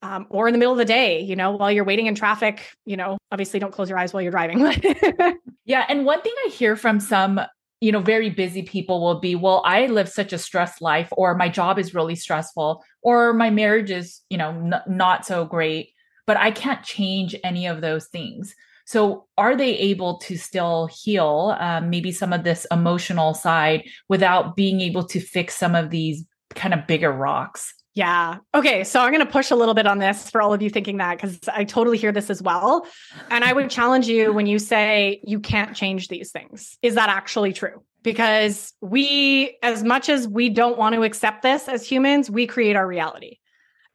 [0.03, 2.61] Um, or in the middle of the day, you know, while you're waiting in traffic,
[2.85, 4.59] you know, obviously don't close your eyes while you're driving.
[5.65, 5.85] yeah.
[5.89, 7.41] And one thing I hear from some,
[7.81, 11.33] you know, very busy people will be, well, I live such a stressed life, or
[11.33, 15.93] my job is really stressful, or my marriage is, you know, n- not so great,
[16.27, 18.53] but I can't change any of those things.
[18.85, 24.55] So, are they able to still heal um, maybe some of this emotional side without
[24.55, 26.25] being able to fix some of these
[26.55, 27.73] kind of bigger rocks?
[27.95, 28.37] Yeah.
[28.55, 28.83] Okay.
[28.83, 30.97] So I'm going to push a little bit on this for all of you thinking
[30.97, 32.87] that because I totally hear this as well.
[33.29, 36.77] And I would challenge you when you say you can't change these things.
[36.81, 37.83] Is that actually true?
[38.01, 42.75] Because we, as much as we don't want to accept this as humans, we create
[42.75, 43.37] our reality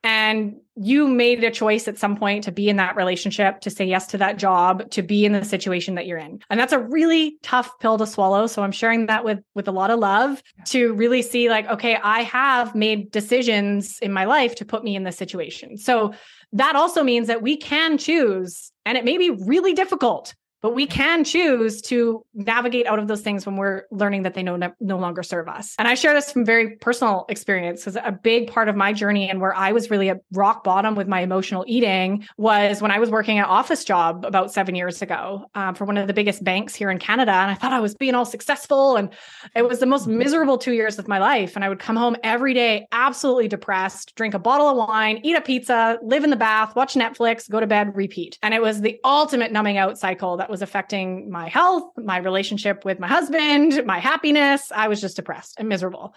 [0.05, 3.85] and you made a choice at some point to be in that relationship, to say
[3.85, 6.41] yes to that job, to be in the situation that you're in.
[6.51, 8.47] And that's a really tough pill to swallow.
[8.47, 11.97] So I'm sharing that with with a lot of love to really see like okay,
[11.97, 15.77] I have made decisions in my life to put me in this situation.
[15.77, 16.15] So
[16.53, 20.87] that also means that we can choose and it may be really difficult but we
[20.87, 24.99] can choose to navigate out of those things when we're learning that they no, no
[24.99, 25.75] longer serve us.
[25.79, 29.29] And I share this from very personal experience because a big part of my journey
[29.29, 32.99] and where I was really at rock bottom with my emotional eating was when I
[32.99, 36.43] was working an office job about seven years ago um, for one of the biggest
[36.43, 37.33] banks here in Canada.
[37.33, 38.97] And I thought I was being all successful.
[38.97, 39.11] And
[39.55, 41.55] it was the most miserable two years of my life.
[41.55, 45.37] And I would come home every day absolutely depressed, drink a bottle of wine, eat
[45.37, 48.39] a pizza, live in the bath, watch Netflix, go to bed, repeat.
[48.43, 52.85] And it was the ultimate numbing out cycle that was affecting my health, my relationship
[52.85, 54.71] with my husband, my happiness.
[54.75, 56.15] I was just depressed and miserable.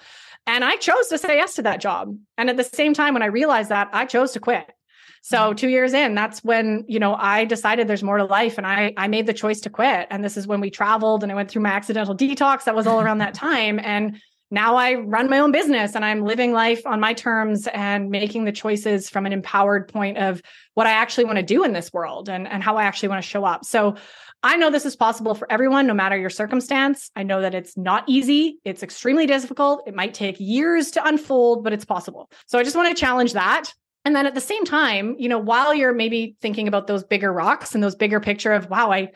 [0.47, 2.17] And I chose to say yes to that job.
[2.37, 4.71] And at the same time, when I realized that, I chose to quit.
[5.21, 5.55] So mm-hmm.
[5.55, 8.93] two years in, that's when, you know, I decided there's more to life and I
[8.97, 10.07] I made the choice to quit.
[10.09, 12.63] And this is when we traveled and I went through my accidental detox.
[12.63, 13.79] That was all around that time.
[13.79, 14.19] And
[14.51, 18.43] now I run my own business and I'm living life on my terms and making
[18.43, 20.41] the choices from an empowered point of
[20.73, 23.23] what I actually want to do in this world and, and how I actually want
[23.23, 23.63] to show up.
[23.63, 23.95] So
[24.43, 27.11] I know this is possible for everyone, no matter your circumstance.
[27.15, 28.59] I know that it's not easy.
[28.65, 29.83] It's extremely difficult.
[29.87, 32.29] It might take years to unfold, but it's possible.
[32.47, 33.71] So I just want to challenge that.
[34.03, 37.31] And then at the same time, you know, while you're maybe thinking about those bigger
[37.31, 39.11] rocks and those bigger picture of, wow, I,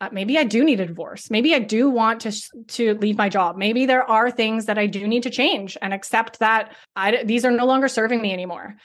[0.00, 1.30] uh, maybe I do need a divorce.
[1.30, 2.32] Maybe I do want to
[2.68, 3.56] to leave my job.
[3.56, 7.44] Maybe there are things that I do need to change and accept that I, these
[7.44, 8.76] are no longer serving me anymore.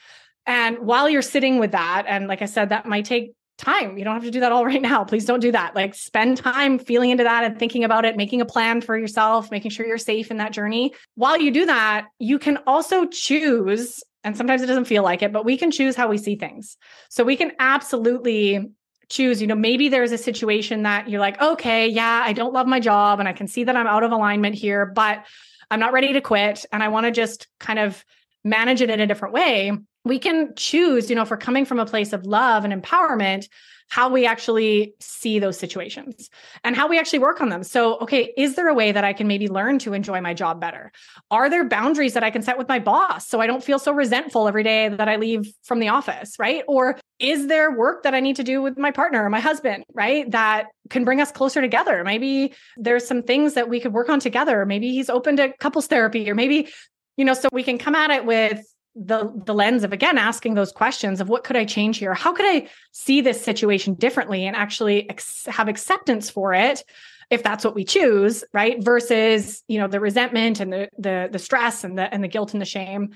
[0.46, 3.98] And while you're sitting with that, and like I said, that might take time.
[3.98, 5.04] You don't have to do that all right now.
[5.04, 5.74] Please don't do that.
[5.74, 9.50] Like spend time feeling into that and thinking about it, making a plan for yourself,
[9.50, 10.94] making sure you're safe in that journey.
[11.14, 15.32] While you do that, you can also choose, and sometimes it doesn't feel like it,
[15.32, 16.76] but we can choose how we see things.
[17.10, 18.70] So we can absolutely
[19.08, 22.66] choose, you know, maybe there's a situation that you're like, okay, yeah, I don't love
[22.66, 25.24] my job and I can see that I'm out of alignment here, but
[25.70, 28.04] I'm not ready to quit and I want to just kind of
[28.44, 29.72] manage it in a different way
[30.04, 33.48] we can choose, you know, if we're coming from a place of love and empowerment,
[33.92, 36.30] how we actually see those situations
[36.64, 37.62] and how we actually work on them.
[37.62, 40.62] So, okay, is there a way that I can maybe learn to enjoy my job
[40.62, 40.92] better?
[41.30, 43.92] Are there boundaries that I can set with my boss so I don't feel so
[43.92, 46.64] resentful every day that I leave from the office, right?
[46.66, 49.84] Or is there work that I need to do with my partner or my husband,
[49.92, 50.30] right?
[50.30, 52.02] That can bring us closer together.
[52.02, 54.64] Maybe there's some things that we could work on together.
[54.64, 56.70] Maybe he's open to couples therapy or maybe
[57.18, 58.64] you know so we can come at it with
[58.94, 62.14] the the lens of again asking those questions of what could I change here?
[62.14, 66.84] How could I see this situation differently and actually ex- have acceptance for it
[67.30, 68.82] if that's what we choose, right?
[68.84, 72.52] Versus, you know, the resentment and the the the stress and the and the guilt
[72.52, 73.10] and the shame.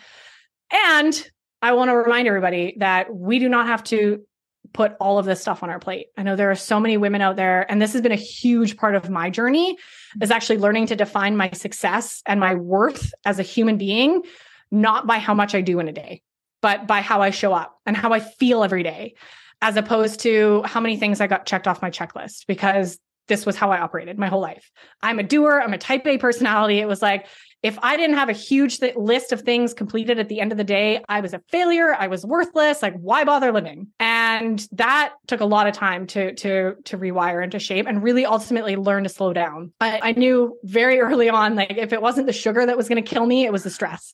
[0.70, 4.24] And I want to remind everybody that we do not have to
[4.72, 6.09] put all of this stuff on our plate.
[6.16, 8.77] I know there are so many women out there and this has been a huge
[8.77, 9.77] part of my journey
[10.20, 14.22] is actually learning to define my success and my worth as a human being
[14.71, 16.23] not by how much I do in a day,
[16.62, 19.14] but by how I show up and how I feel every day,
[19.62, 22.99] as opposed to how many things I got checked off my checklist because
[23.29, 24.71] this was how I operated my whole life.
[25.03, 26.79] I'm a doer, I'm a type A personality.
[26.79, 27.27] It was like,
[27.62, 30.59] if I didn't have a huge th- list of things completed at the end of
[30.59, 31.93] the day, I was a failure.
[31.93, 32.83] I was worthless.
[32.83, 33.89] Like, why bother living?
[33.99, 38.03] And that took a lot of time to to to rewire and to shape, and
[38.03, 39.73] really ultimately learn to slow down.
[39.81, 43.03] I, I knew very early on, like if it wasn't the sugar that was going
[43.03, 44.12] to kill me, it was the stress.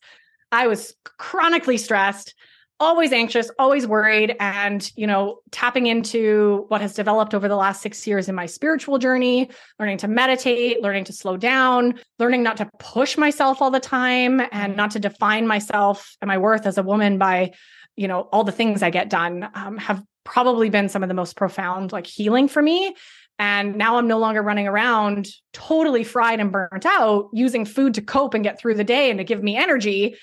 [0.53, 2.35] I was chronically stressed
[2.83, 7.81] always anxious, always worried, and, you know, tapping into what has developed over the last
[7.81, 9.49] six years in my spiritual journey,
[9.79, 14.43] learning to meditate, learning to slow down, learning not to push myself all the time
[14.51, 17.53] and not to define myself and my worth as a woman by,
[17.95, 21.15] you know, all the things I get done um, have probably been some of the
[21.15, 22.97] most profound like healing for me.
[23.39, 28.03] And now I'm no longer running around totally fried and burnt out using food to
[28.03, 30.17] cope and get through the day and to give me energy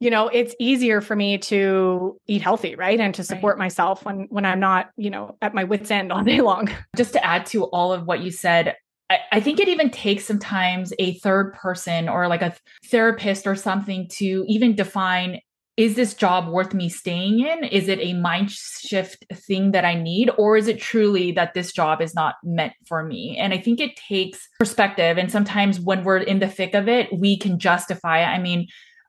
[0.00, 3.64] you know it's easier for me to eat healthy right and to support right.
[3.64, 7.12] myself when when i'm not you know at my wits end all day long just
[7.12, 8.76] to add to all of what you said
[9.10, 13.56] I, I think it even takes sometimes a third person or like a therapist or
[13.56, 15.40] something to even define
[15.78, 17.62] is this job worth me staying in?
[17.62, 20.28] Is it a mind shift thing that I need?
[20.36, 23.36] Or is it truly that this job is not meant for me?
[23.38, 25.18] And I think it takes perspective.
[25.18, 28.26] And sometimes when we're in the thick of it, we can justify it.
[28.26, 28.66] I mean,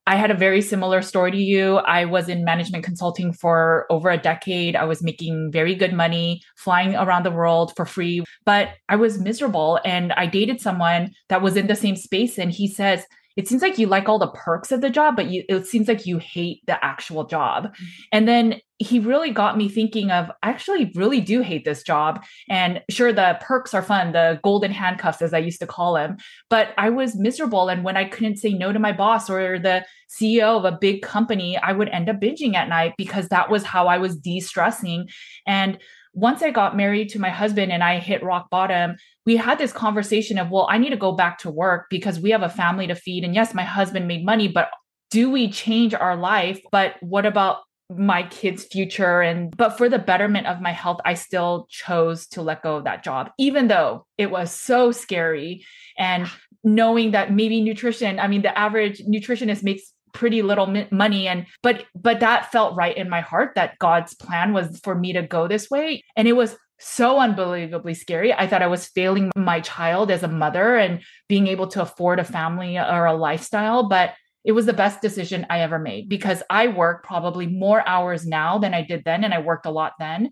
[0.09, 1.75] I had a very similar story to you.
[1.77, 4.75] I was in management consulting for over a decade.
[4.75, 9.19] I was making very good money, flying around the world for free, but I was
[9.19, 9.79] miserable.
[9.85, 12.39] And I dated someone that was in the same space.
[12.39, 13.05] And he says,
[13.39, 15.87] it seems like you like all the perks of the job, but you, it seems
[15.87, 17.73] like you hate the actual job.
[18.11, 22.21] And then he really got me thinking of I actually really do hate this job.
[22.49, 26.17] And sure, the perks are fun, the golden handcuffs, as I used to call them,
[26.49, 27.69] but I was miserable.
[27.69, 31.01] And when I couldn't say no to my boss or the CEO of a big
[31.01, 34.41] company, I would end up binging at night because that was how I was de
[34.41, 35.07] stressing.
[35.47, 35.79] And
[36.13, 38.97] once I got married to my husband and I hit rock bottom,
[39.29, 42.31] we had this conversation of, well, I need to go back to work because we
[42.31, 43.23] have a family to feed.
[43.23, 44.71] And yes, my husband made money, but
[45.11, 46.59] do we change our life?
[46.71, 47.57] But what about
[47.95, 49.21] my kids' future?
[49.21, 52.85] And, but for the betterment of my health, I still chose to let go of
[52.85, 55.63] that job, even though it was so scary.
[55.95, 56.27] And
[56.63, 61.85] knowing that maybe nutrition, I mean, the average nutritionist makes pretty little money and but
[61.93, 65.47] but that felt right in my heart that god's plan was for me to go
[65.47, 68.33] this way and it was so unbelievably scary.
[68.33, 72.19] I thought i was failing my child as a mother and being able to afford
[72.19, 74.13] a family or a lifestyle but
[74.43, 78.57] it was the best decision i ever made because i work probably more hours now
[78.57, 80.31] than i did then and i worked a lot then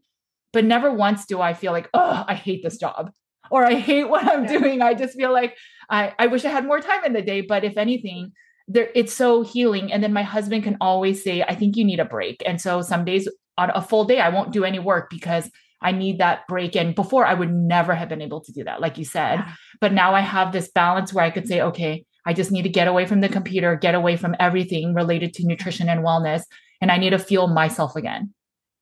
[0.54, 3.12] but never once do i feel like oh i hate this job
[3.52, 4.82] or i hate what i'm doing.
[4.82, 5.56] I just feel like
[5.90, 8.32] I, I wish i had more time in the day but if anything
[8.68, 12.00] there it's so healing and then my husband can always say i think you need
[12.00, 13.28] a break and so some days
[13.58, 15.50] on a full day i won't do any work because
[15.82, 16.94] i need that break in.
[16.94, 19.54] before i would never have been able to do that like you said yeah.
[19.80, 22.70] but now i have this balance where i could say okay i just need to
[22.70, 26.44] get away from the computer get away from everything related to nutrition and wellness
[26.82, 28.34] and i need to feel myself again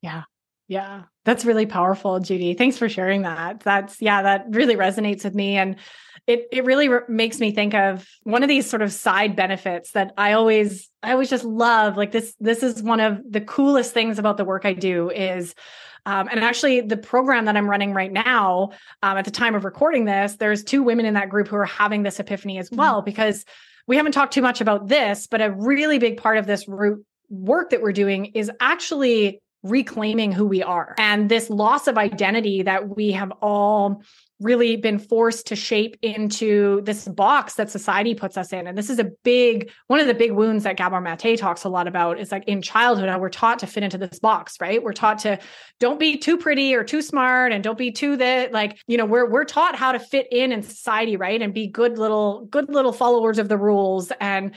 [0.02, 0.24] yeah
[0.68, 5.36] yeah that's really powerful judy thanks for sharing that that's yeah that really resonates with
[5.36, 5.76] me and
[6.28, 9.92] it it really re- makes me think of one of these sort of side benefits
[9.92, 11.98] that I always I always just love.
[11.98, 15.54] Like this this is one of the coolest things about the work I do is
[16.06, 19.66] um, and actually, the program that I'm running right now, um, at the time of
[19.66, 22.98] recording this, there's two women in that group who are having this epiphany as well,
[22.98, 23.06] mm-hmm.
[23.06, 23.46] because
[23.88, 27.06] we haven't talked too much about this, but a really big part of this root
[27.30, 32.62] work that we're doing is actually reclaiming who we are and this loss of identity
[32.62, 34.04] that we have all
[34.40, 38.68] really been forced to shape into this box that society puts us in.
[38.68, 41.70] And this is a big, one of the big wounds that Gabor Mate talks a
[41.70, 44.84] lot about is like in childhood, how we're taught to fit into this box, right?
[44.84, 45.40] We're taught to
[45.80, 49.06] don't be too pretty or too smart and don't be too that like, you know,
[49.06, 51.42] we're we're taught how to fit in in society, right?
[51.42, 54.12] And be good little, good little followers of the rules.
[54.20, 54.54] And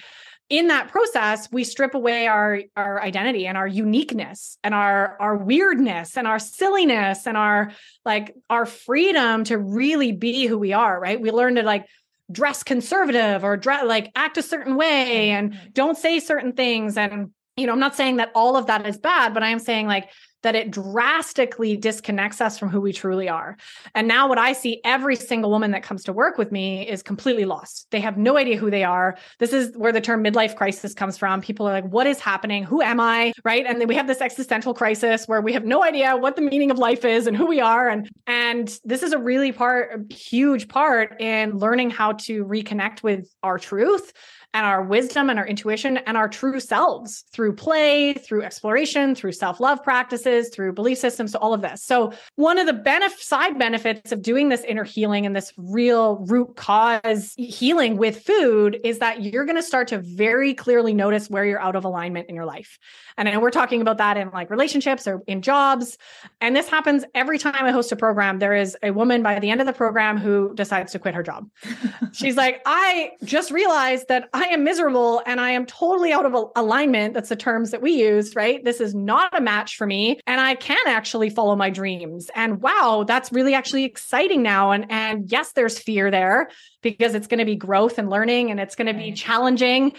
[0.51, 5.37] in that process we strip away our our identity and our uniqueness and our our
[5.37, 7.71] weirdness and our silliness and our
[8.05, 11.21] like our freedom to really be who we are right?
[11.21, 11.87] We learn to like
[12.31, 16.97] dress conservative or dress like act a certain way and don't say certain things.
[16.97, 19.59] And you know i'm not saying that all of that is bad but i am
[19.59, 20.09] saying like
[20.43, 23.57] that it drastically disconnects us from who we truly are.
[23.95, 27.03] And now, what I see every single woman that comes to work with me is
[27.03, 27.87] completely lost.
[27.91, 29.17] They have no idea who they are.
[29.39, 31.41] This is where the term midlife crisis comes from.
[31.41, 32.65] People are like, What is happening?
[32.65, 33.33] Who am I?
[33.45, 33.67] Right.
[33.67, 36.71] And then we have this existential crisis where we have no idea what the meaning
[36.71, 37.89] of life is and who we are.
[37.89, 43.03] And, and this is a really part, a huge part in learning how to reconnect
[43.03, 44.13] with our truth
[44.55, 49.33] and our wisdom and our intuition and our true selves through play, through exploration, through
[49.33, 51.83] self love practices, through belief systems, so all of this.
[51.83, 56.25] So, one of the benef- side benefits of doing this inner healing and this real
[56.29, 61.29] root cause healing with food is that you're going to start to very clearly notice
[61.29, 62.79] where you're out of alignment in your life.
[63.17, 65.99] And I know we're talking about that in like relationships or in jobs.
[66.41, 68.39] And this happens every time I host a program.
[68.39, 71.23] There is a woman by the end of the program who decides to quit her
[71.23, 71.49] job.
[72.13, 76.51] She's like, I just realized that I am miserable and I am totally out of
[76.57, 77.15] alignment.
[77.15, 78.65] That's the terms that we use, right?
[78.65, 80.21] This is not a match for me.
[80.27, 82.31] And I can actually follow my dreams.
[82.35, 84.73] And wow, that's really actually exciting now.
[84.73, 86.51] And, and yes, there's fear there
[86.83, 89.95] because it's going to be growth and learning and it's going to be challenging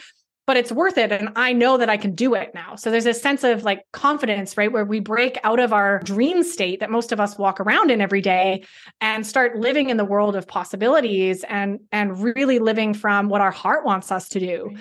[0.50, 1.12] but it's worth it.
[1.12, 2.76] And I know that I can do it now.
[2.76, 4.72] So there's a sense of like confidence, right?
[4.72, 8.02] Where we break out of our dream state that most of us walk around in
[8.02, 8.66] every day
[9.00, 13.52] and start living in the world of possibilities and, and really living from what our
[13.52, 14.76] heart wants us to do.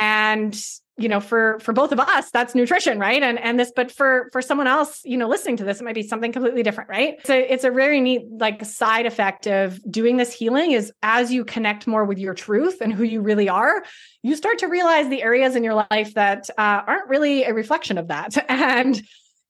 [0.00, 0.58] And
[1.00, 3.22] you know for for both of us that's nutrition right?
[3.22, 5.94] And and this but for for someone else you know listening to this it might
[5.94, 7.24] be something completely different right?
[7.24, 11.44] So it's a very neat like side effect of doing this healing is as you
[11.44, 13.82] connect more with your truth and who you really are
[14.22, 17.98] you start to realize the areas in your life that uh, aren't really a reflection
[17.98, 18.36] of that.
[18.50, 19.00] And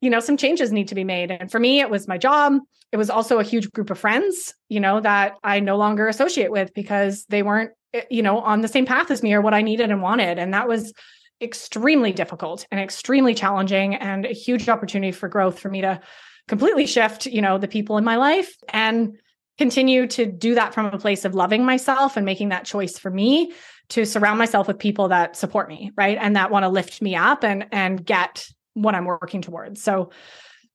[0.00, 1.30] you know some changes need to be made.
[1.30, 2.54] And for me it was my job.
[2.92, 6.50] It was also a huge group of friends you know that i no longer associate
[6.50, 9.54] with because they weren't eh, you know on the same path as me or what
[9.54, 10.38] i needed and wanted.
[10.38, 10.92] And that was
[11.40, 16.00] extremely difficult and extremely challenging and a huge opportunity for growth for me to
[16.48, 19.18] completely shift, you know, the people in my life and
[19.58, 23.10] continue to do that from a place of loving myself and making that choice for
[23.10, 23.52] me
[23.90, 26.18] to surround myself with people that support me, right?
[26.20, 29.82] And that want to lift me up and and get what I'm working towards.
[29.82, 30.10] So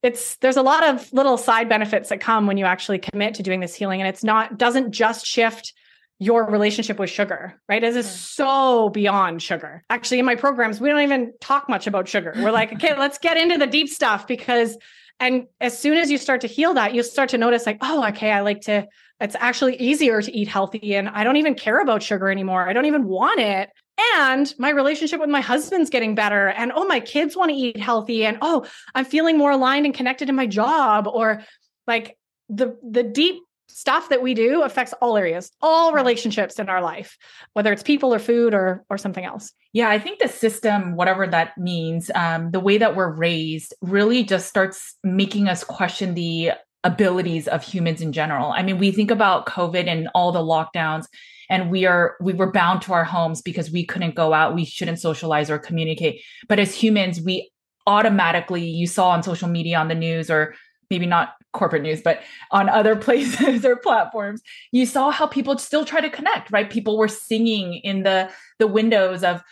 [0.03, 3.43] it's there's a lot of little side benefits that come when you actually commit to
[3.43, 5.73] doing this healing and it's not doesn't just shift
[6.19, 7.81] your relationship with sugar, right?
[7.81, 9.83] This is so beyond sugar.
[9.89, 12.33] Actually, in my programs, we don't even talk much about sugar.
[12.37, 14.77] We're like, okay, let's get into the deep stuff because,
[15.19, 18.05] and as soon as you start to heal that, you'll start to notice, like, oh,
[18.07, 18.87] okay, I like to,
[19.19, 22.67] it's actually easier to eat healthy and I don't even care about sugar anymore.
[22.67, 23.69] I don't even want it.
[24.17, 26.49] And my relationship with my husband's getting better.
[26.49, 28.25] And oh, my kids want to eat healthy.
[28.25, 31.07] And oh, I'm feeling more aligned and connected in my job.
[31.07, 31.43] Or
[31.87, 32.17] like
[32.49, 33.41] the the deep
[33.75, 37.17] stuff that we do affects all areas all relationships in our life
[37.53, 39.51] whether it's people or food or or something else.
[39.73, 44.23] Yeah i think the system whatever that means um, the way that we're raised really
[44.23, 46.51] just starts making us question the
[46.85, 48.51] abilities of humans in general.
[48.51, 51.05] I mean we think about covid and all the lockdowns
[51.49, 54.63] and we are we were bound to our homes because we couldn't go out we
[54.63, 56.21] shouldn't socialize or communicate.
[56.47, 57.51] But as humans we
[57.87, 60.55] automatically you saw on social media on the news or
[60.89, 64.41] maybe not corporate news, but on other places or platforms,
[64.71, 66.69] you saw how people still try to connect, right?
[66.69, 69.43] People were singing in the the windows of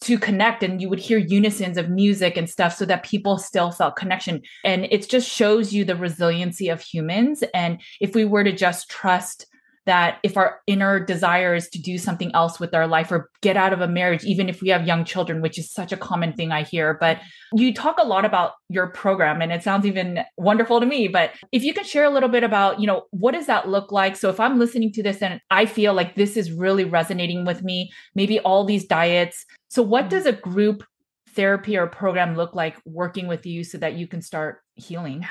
[0.00, 3.72] to connect and you would hear unisons of music and stuff so that people still
[3.72, 4.40] felt connection.
[4.64, 7.42] And it just shows you the resiliency of humans.
[7.54, 9.46] And if we were to just trust
[9.86, 13.56] that if our inner desire is to do something else with our life or get
[13.56, 16.32] out of a marriage, even if we have young children, which is such a common
[16.32, 16.96] thing I hear.
[17.00, 17.20] But
[17.52, 21.08] you talk a lot about your program and it sounds even wonderful to me.
[21.08, 23.90] But if you can share a little bit about, you know, what does that look
[23.90, 24.16] like?
[24.16, 27.62] So if I'm listening to this and I feel like this is really resonating with
[27.62, 29.44] me, maybe all these diets.
[29.68, 30.84] So what does a group
[31.30, 35.26] therapy or program look like working with you so that you can start healing?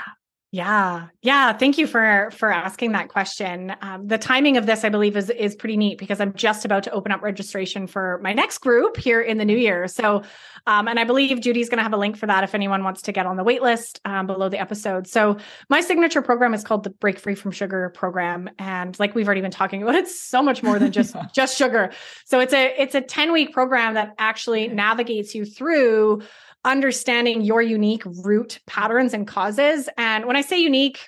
[0.54, 1.54] Yeah, yeah.
[1.54, 3.74] Thank you for for asking that question.
[3.82, 6.84] Um, the timing of this, I believe, is is pretty neat because I'm just about
[6.84, 9.88] to open up registration for my next group here in the new year.
[9.88, 10.24] So,
[10.68, 13.02] um, and I believe Judy's going to have a link for that if anyone wants
[13.04, 15.08] to get on the wait list um, below the episode.
[15.08, 15.38] So,
[15.70, 19.40] my signature program is called the Break Free from Sugar program, and like we've already
[19.40, 21.94] been talking about, it's so much more than just just sugar.
[22.26, 26.24] So it's a it's a ten week program that actually navigates you through
[26.64, 29.90] understanding your unique root patterns and causes.
[29.98, 31.00] And when I say unique,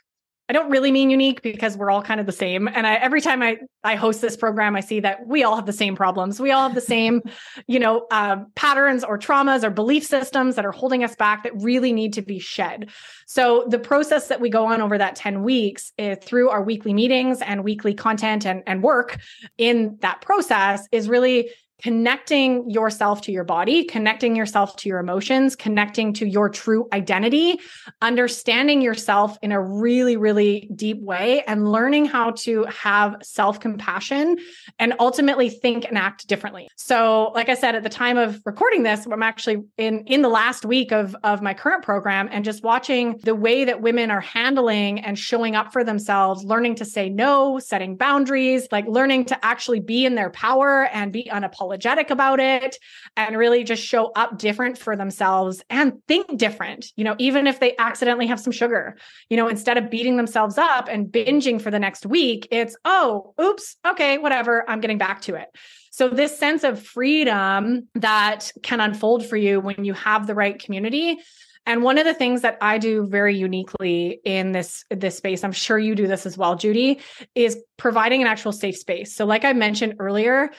[0.49, 2.67] I don't really mean unique because we're all kind of the same.
[2.67, 5.65] And I, every time I I host this program, I see that we all have
[5.65, 6.39] the same problems.
[6.39, 7.21] We all have the same,
[7.67, 11.53] you know, uh, patterns or traumas or belief systems that are holding us back that
[11.55, 12.89] really need to be shed.
[13.25, 16.93] So the process that we go on over that ten weeks is, through our weekly
[16.93, 19.19] meetings and weekly content and and work
[19.57, 21.51] in that process is really
[21.83, 27.59] connecting yourself to your body, connecting yourself to your emotions, connecting to your true identity,
[28.01, 34.37] understanding yourself in a really, really deep way, and learning how to have self compassion
[34.79, 36.69] and ultimately think and act differently.
[36.77, 40.29] So, like I said, at the time of recording this, I'm actually in, in the
[40.29, 44.21] last week of, of my current program and just watching the way that women are
[44.21, 49.45] handling and showing up for themselves, learning to say no, setting boundaries, like learning to
[49.45, 51.72] actually be in their power and be unapologetic
[52.09, 52.77] about it
[53.17, 56.87] and really just show up different for themselves and think different.
[56.95, 58.97] You know, even if they accidentally have some sugar,
[59.29, 63.33] you know, instead of beating themselves up and binging for the next week, it's, oh,
[63.41, 65.47] oops, okay, whatever, I'm getting back to it.
[65.91, 70.57] So, this sense of freedom that can unfold for you when you have the right
[70.57, 71.19] community.
[71.65, 75.51] And one of the things that I do very uniquely in this this space, I'm
[75.51, 76.99] sure you do this as well, Judy,
[77.35, 79.15] is providing an actual safe space.
[79.15, 80.49] So like I mentioned earlier,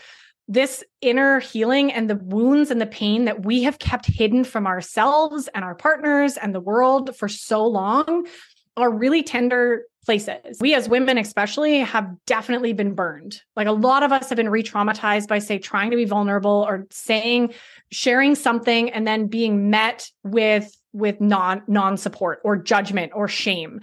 [0.47, 4.67] this inner healing and the wounds and the pain that we have kept hidden from
[4.67, 8.27] ourselves and our partners and the world for so long
[8.77, 10.59] are really tender places.
[10.61, 13.41] We as women, especially, have definitely been burned.
[13.57, 16.65] Like a lot of us have been re traumatized by, say, trying to be vulnerable
[16.69, 17.55] or saying,
[17.91, 23.81] sharing something and then being met with with non non support or judgment or shame.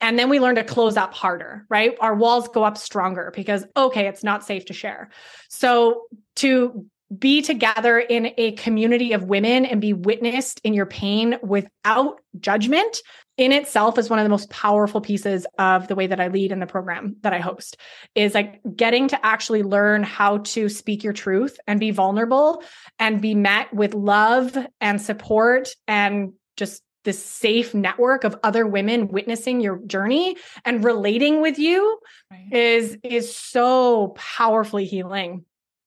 [0.00, 1.96] And then we learn to close up harder right?
[2.00, 5.10] Our walls go up stronger because okay it's not safe to share.
[5.48, 6.02] So
[6.36, 6.86] to
[7.16, 13.02] be together in a community of women and be witnessed in your pain without judgment
[13.36, 16.52] in itself is one of the most powerful pieces of the way that I lead
[16.52, 17.76] in the program that I host
[18.14, 22.62] is like getting to actually learn how to speak your truth and be vulnerable
[22.98, 29.08] and be met with love and support and just this safe network of other women
[29.08, 31.98] witnessing your journey and relating with you
[32.30, 32.52] right.
[32.52, 35.44] is is so powerfully healing.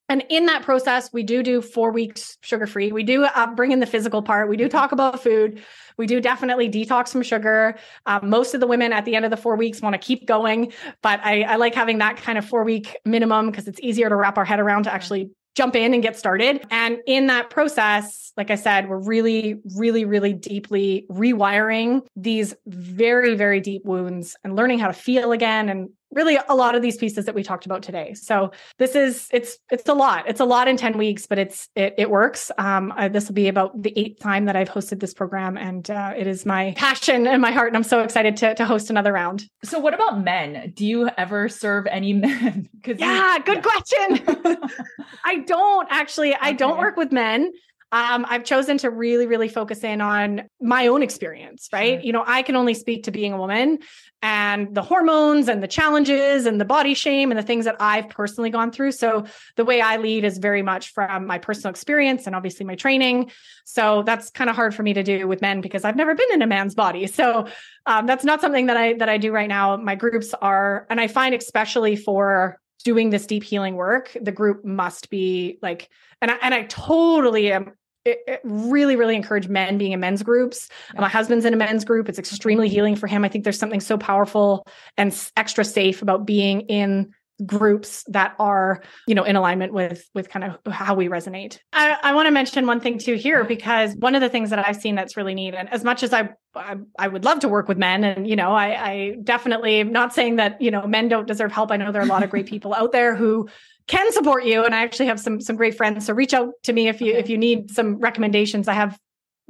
[0.10, 3.72] And in that process we do do four weeks sugar free we do uh, bring
[3.72, 4.48] in the physical part.
[4.48, 5.62] We do talk about food.
[5.98, 7.78] We do definitely detox from sugar.
[8.06, 10.26] Um, most of the women at the end of the four weeks want to keep
[10.28, 14.08] going but I, I like having that kind of four week minimum because it's easier
[14.08, 16.64] to wrap our head around to actually jump in and get started.
[16.70, 23.36] And in that process, like I said, we're really, really, really deeply rewiring these very,
[23.36, 26.98] very deep wounds and learning how to feel again and really a lot of these
[26.98, 28.14] pieces that we talked about today.
[28.14, 30.28] So this is it's it's a lot.
[30.28, 32.52] It's a lot in 10 weeks, but it's it it works.
[32.58, 35.90] Um I, this will be about the eighth time that I've hosted this program and
[35.90, 38.90] uh, it is my passion and my heart and I'm so excited to to host
[38.90, 39.46] another round.
[39.64, 40.72] So what about men?
[40.76, 42.70] Do you ever serve any men?
[42.84, 43.62] Cuz Yeah, good yeah.
[43.62, 44.60] question.
[45.26, 47.52] I don't actually I don't work with men
[47.92, 52.00] um, I've chosen to really, really focus in on my own experience, right?
[52.00, 52.06] Sure.
[52.06, 53.80] You know, I can only speak to being a woman
[54.22, 58.10] and the hormones and the challenges and the body shame and the things that I've
[58.10, 58.92] personally gone through.
[58.92, 59.26] So
[59.56, 63.32] the way I lead is very much from my personal experience and obviously my training.
[63.64, 66.34] So that's kind of hard for me to do with men because I've never been
[66.34, 67.08] in a man's body.
[67.08, 67.48] So
[67.86, 69.78] um, that's not something that I that I do right now.
[69.78, 74.64] My groups are, and I find especially for doing this deep healing work, the group
[74.64, 75.90] must be like,
[76.22, 77.74] and I, and I totally am
[78.08, 80.70] it, it really, really encourage men being in men's groups.
[80.94, 81.02] Yeah.
[81.02, 82.08] My husband's in a men's group.
[82.08, 83.26] It's extremely healing for him.
[83.26, 84.66] I think there's something so powerful
[84.96, 87.14] and extra safe about being in
[87.46, 91.60] groups that are you know in alignment with with kind of how we resonate.
[91.72, 94.66] I, I want to mention one thing too here because one of the things that
[94.68, 97.48] i've seen that's really neat and as much as I, I I, would love to
[97.48, 100.88] work with men and you know I, I definitely am not saying that you know
[100.88, 101.72] men don't deserve help.
[101.72, 103.48] I know there are a lot of great people out there who
[103.88, 106.06] can support you and i actually have some some great friends.
[106.06, 107.20] So reach out to me if you okay.
[107.20, 108.68] if you need some recommendations.
[108.68, 108.98] I have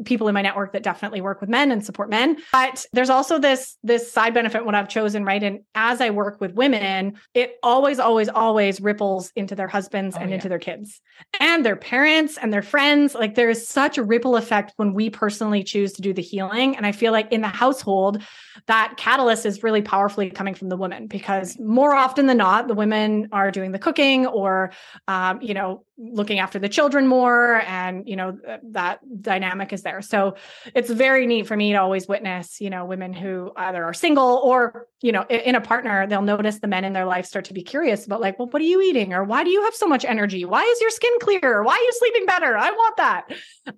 [0.05, 2.37] people in my network that definitely work with men and support men.
[2.51, 5.41] But there's also this this side benefit what i've chosen right?
[5.41, 10.21] And as i work with women it always always always ripples into their husbands oh,
[10.21, 10.35] and yeah.
[10.35, 11.01] into their kids
[11.39, 13.15] and their parents and their friends.
[13.15, 16.75] Like there is such a ripple effect when we personally choose to do the healing.
[16.75, 18.21] And i feel like in the household
[18.67, 22.73] that catalyst is really powerfully coming from the woman because more often than not the
[22.73, 24.71] women are doing the cooking or
[25.07, 30.01] um, you know looking after the children more and you know that dynamic is there.
[30.01, 30.35] So
[30.75, 34.41] it's very neat for me to always witness you know women who either are single
[34.43, 37.53] or you know in a partner they'll notice the men in their life start to
[37.53, 39.13] be curious about like well what are you eating?
[39.13, 40.45] Or why do you have so much energy?
[40.45, 41.63] Why is your skin clear?
[41.63, 42.57] Why are you sleeping better?
[42.57, 43.25] I want that.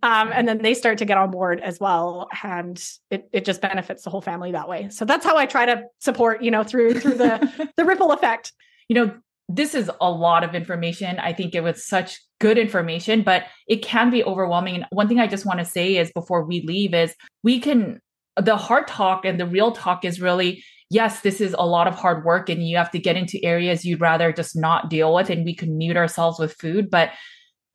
[0.04, 3.62] Um, and then they start to get on board as well and it, it just
[3.62, 4.90] benefits the whole family that way.
[4.90, 8.52] So that's how i try to support you know through through the the ripple effect.
[8.90, 9.14] You know
[9.50, 11.18] this is a lot of information.
[11.20, 14.76] I think it was such good information, but it can be overwhelming.
[14.76, 18.00] And one thing I just want to say is before we leave is we can
[18.38, 21.96] the hard talk and the real talk is really yes, this is a lot of
[21.96, 25.30] hard work and you have to get into areas you'd rather just not deal with
[25.30, 27.12] and we can mute ourselves with food, but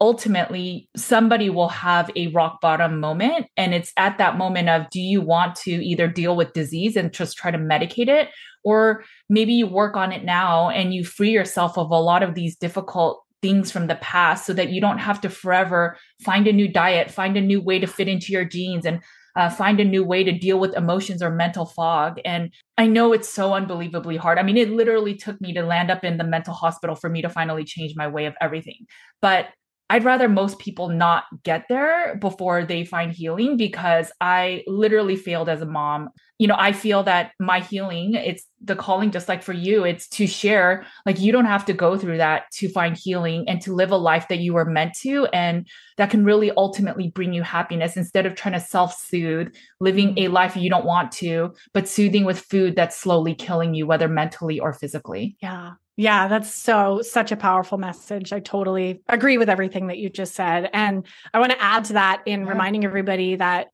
[0.01, 5.01] ultimately somebody will have a rock bottom moment and it's at that moment of do
[5.01, 8.29] you want to either deal with disease and just try to medicate it
[8.65, 12.35] or maybe you work on it now and you free yourself of a lot of
[12.35, 16.53] these difficult things from the past so that you don't have to forever find a
[16.53, 19.01] new diet find a new way to fit into your jeans and
[19.37, 22.21] uh, find a new way to deal with emotions or mental fog.
[22.25, 24.39] And I know it's so unbelievably hard.
[24.39, 27.23] I mean, it literally took me to land up in the mental hospital for me
[27.23, 28.87] to finally change my way of everything.
[29.21, 29.49] But
[29.91, 35.49] I'd rather most people not get there before they find healing because I literally failed
[35.49, 36.09] as a mom.
[36.45, 40.07] You know, I feel that my healing, it's the calling, just like for you, it's
[40.09, 40.85] to share.
[41.07, 43.97] Like, you don't have to go through that to find healing and to live a
[43.97, 45.25] life that you were meant to.
[45.33, 45.67] And
[45.97, 50.25] that can really ultimately bring you happiness instead of trying to self soothe, living a
[50.25, 50.35] mm-hmm.
[50.35, 54.61] life you don't want to, but soothing with food that's slowly killing you, whether mentally
[54.61, 55.39] or physically.
[55.41, 55.73] Yeah.
[55.97, 58.33] Yeah, that's so such a powerful message.
[58.33, 60.69] I totally agree with everything that you just said.
[60.73, 62.49] And I want to add to that in yeah.
[62.49, 63.69] reminding everybody that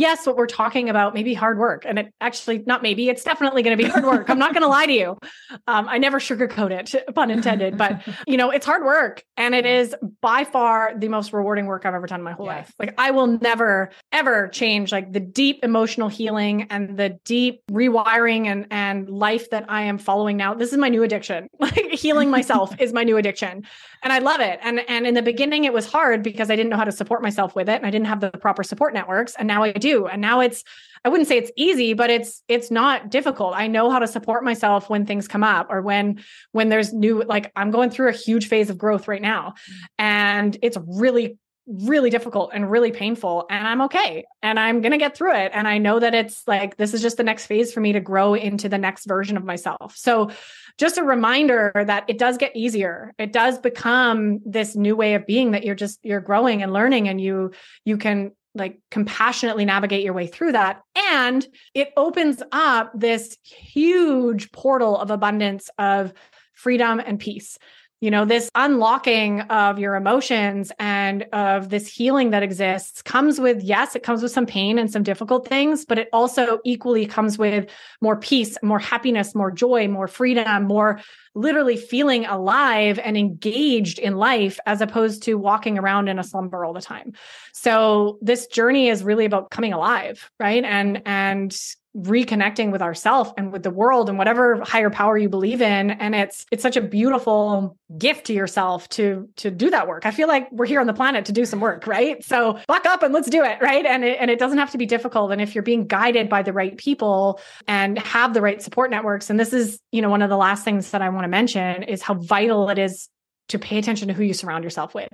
[0.00, 1.84] yes, what we're talking about may be hard work.
[1.86, 4.30] And it actually, not maybe, it's definitely going to be hard work.
[4.30, 5.18] I'm not going to lie to you.
[5.66, 9.22] Um, I never sugarcoat it, pun intended, but you know, it's hard work.
[9.36, 12.46] And it is by far the most rewarding work I've ever done in my whole
[12.46, 12.56] yes.
[12.56, 12.74] life.
[12.78, 18.46] Like I will never, ever change like the deep emotional healing and the deep rewiring
[18.46, 20.54] and, and life that I am following now.
[20.54, 21.48] This is my new addiction.
[21.60, 23.64] Like healing myself is my new addiction.
[24.02, 24.58] And I love it.
[24.62, 27.22] And, and in the beginning, it was hard because I didn't know how to support
[27.22, 27.76] myself with it.
[27.76, 29.34] And I didn't have the proper support networks.
[29.34, 29.89] And now I do.
[30.06, 30.64] And now it's,
[31.04, 33.54] I wouldn't say it's easy, but it's it's not difficult.
[33.56, 36.22] I know how to support myself when things come up or when
[36.52, 39.54] when there's new like I'm going through a huge phase of growth right now.
[39.98, 44.98] And it's really really difficult and really painful and I'm okay and I'm going to
[44.98, 47.72] get through it and I know that it's like this is just the next phase
[47.72, 49.96] for me to grow into the next version of myself.
[49.96, 50.30] So
[50.78, 53.14] just a reminder that it does get easier.
[53.18, 57.08] It does become this new way of being that you're just you're growing and learning
[57.08, 57.52] and you
[57.84, 60.82] you can like compassionately navigate your way through that.
[60.96, 66.12] And it opens up this huge portal of abundance of
[66.54, 67.58] freedom and peace
[68.00, 73.62] you know this unlocking of your emotions and of this healing that exists comes with
[73.62, 77.38] yes it comes with some pain and some difficult things but it also equally comes
[77.38, 77.68] with
[78.00, 81.00] more peace more happiness more joy more freedom more
[81.34, 86.64] literally feeling alive and engaged in life as opposed to walking around in a slumber
[86.64, 87.12] all the time.
[87.52, 90.64] So this journey is really about coming alive right?
[90.64, 91.56] And and
[91.96, 95.90] reconnecting with ourself and with the world and whatever higher power you believe in.
[95.90, 100.06] And it's it's such a beautiful gift to yourself to to do that work.
[100.06, 102.22] I feel like we're here on the planet to do some work right?
[102.24, 103.84] So buck up and let's do it right?
[103.84, 105.32] And it, and it doesn't have to be difficult.
[105.32, 109.30] And if you're being guided by the right people and have the right support networks
[109.30, 111.82] and this is you know one of the last things that i want to mention
[111.84, 113.08] is how vital it is
[113.50, 115.08] to pay attention to who you surround yourself with.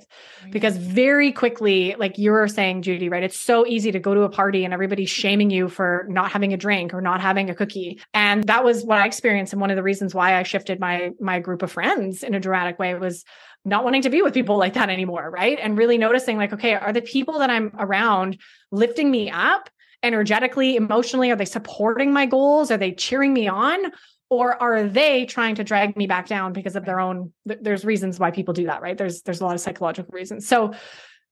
[0.50, 0.90] Because mm-hmm.
[0.90, 3.22] very quickly, like you were saying, Judy, right?
[3.22, 6.52] It's so easy to go to a party and everybody's shaming you for not having
[6.52, 8.00] a drink or not having a cookie.
[8.14, 9.52] And that was what I experienced.
[9.52, 12.40] And one of the reasons why I shifted my my group of friends in a
[12.40, 13.24] dramatic way was
[13.64, 15.30] not wanting to be with people like that anymore.
[15.30, 15.58] Right.
[15.60, 18.38] And really noticing, like, okay, are the people that I'm around
[18.70, 19.68] lifting me up?
[20.02, 21.32] energetically, emotionally?
[21.32, 22.70] Are they supporting my goals?
[22.70, 23.78] Are they cheering me on?
[24.28, 28.18] Or are they trying to drag me back down because of their own there's reasons
[28.18, 28.98] why people do that right?
[28.98, 30.46] There's there's a lot of psychological reasons.
[30.46, 30.74] So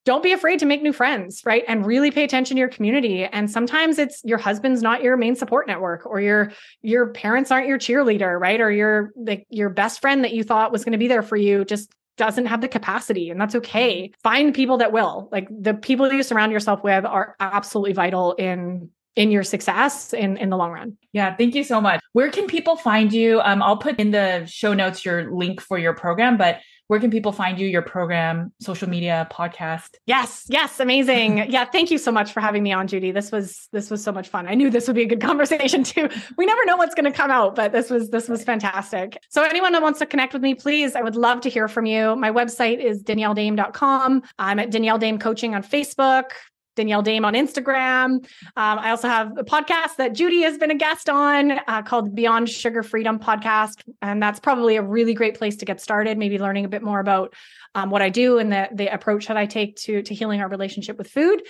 [0.05, 1.65] don't be afraid to make new friends right?
[1.67, 3.25] And really pay attention to your community.
[3.25, 6.53] And sometimes it's your husband's not your main support network or your
[6.83, 8.61] your parents aren't your cheerleader right?
[8.61, 11.37] Or your like your best friend that you thought was going to be there for
[11.37, 14.05] you just doesn't have the capacity and that's okay.
[14.05, 14.21] Mm-hmm.
[14.23, 15.29] Find people that will.
[15.33, 20.13] Like the people that you surround yourself with are absolutely vital in in your success
[20.13, 20.97] in in the long run.
[21.13, 22.01] Yeah, thank you so much.
[22.13, 23.41] Where can people find you?
[23.41, 27.11] Um, I'll put in the show notes your link for your program, but where can
[27.11, 29.95] people find you, your program, social media, podcast?
[30.07, 31.39] Yes, yes, amazing.
[31.51, 33.11] yeah, thank you so much for having me on, Judy.
[33.11, 34.47] This was this was so much fun.
[34.47, 36.09] I knew this would be a good conversation too.
[36.37, 39.17] We never know what's going to come out, but this was this was fantastic.
[39.31, 41.87] So anyone that wants to connect with me, please, I would love to hear from
[41.87, 42.17] you.
[42.17, 44.23] My website is danielledame.com.
[44.39, 46.33] I'm at Danielle Dame Coaching on Facebook.
[46.77, 48.07] Danielle Dame on Instagram.
[48.11, 48.25] Um,
[48.57, 52.49] I also have a podcast that Judy has been a guest on uh, called Beyond
[52.49, 53.83] Sugar Freedom Podcast.
[54.03, 57.01] And that's probably a really great place to get started, maybe learning a bit more
[57.01, 57.35] about
[57.75, 60.49] um, what I do and the, the approach that I take to, to healing our
[60.49, 61.43] relationship with food.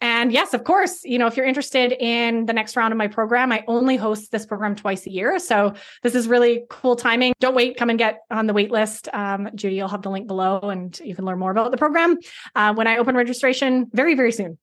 [0.00, 3.08] And yes, of course, you know, if you're interested in the next round of my
[3.08, 5.38] program, I only host this program twice a year.
[5.38, 7.34] So this is really cool timing.
[7.40, 9.08] Don't wait, come and get on the wait list.
[9.12, 12.18] Um, Judy, you'll have the link below and you can learn more about the program
[12.54, 14.58] uh, when I open registration very, very soon.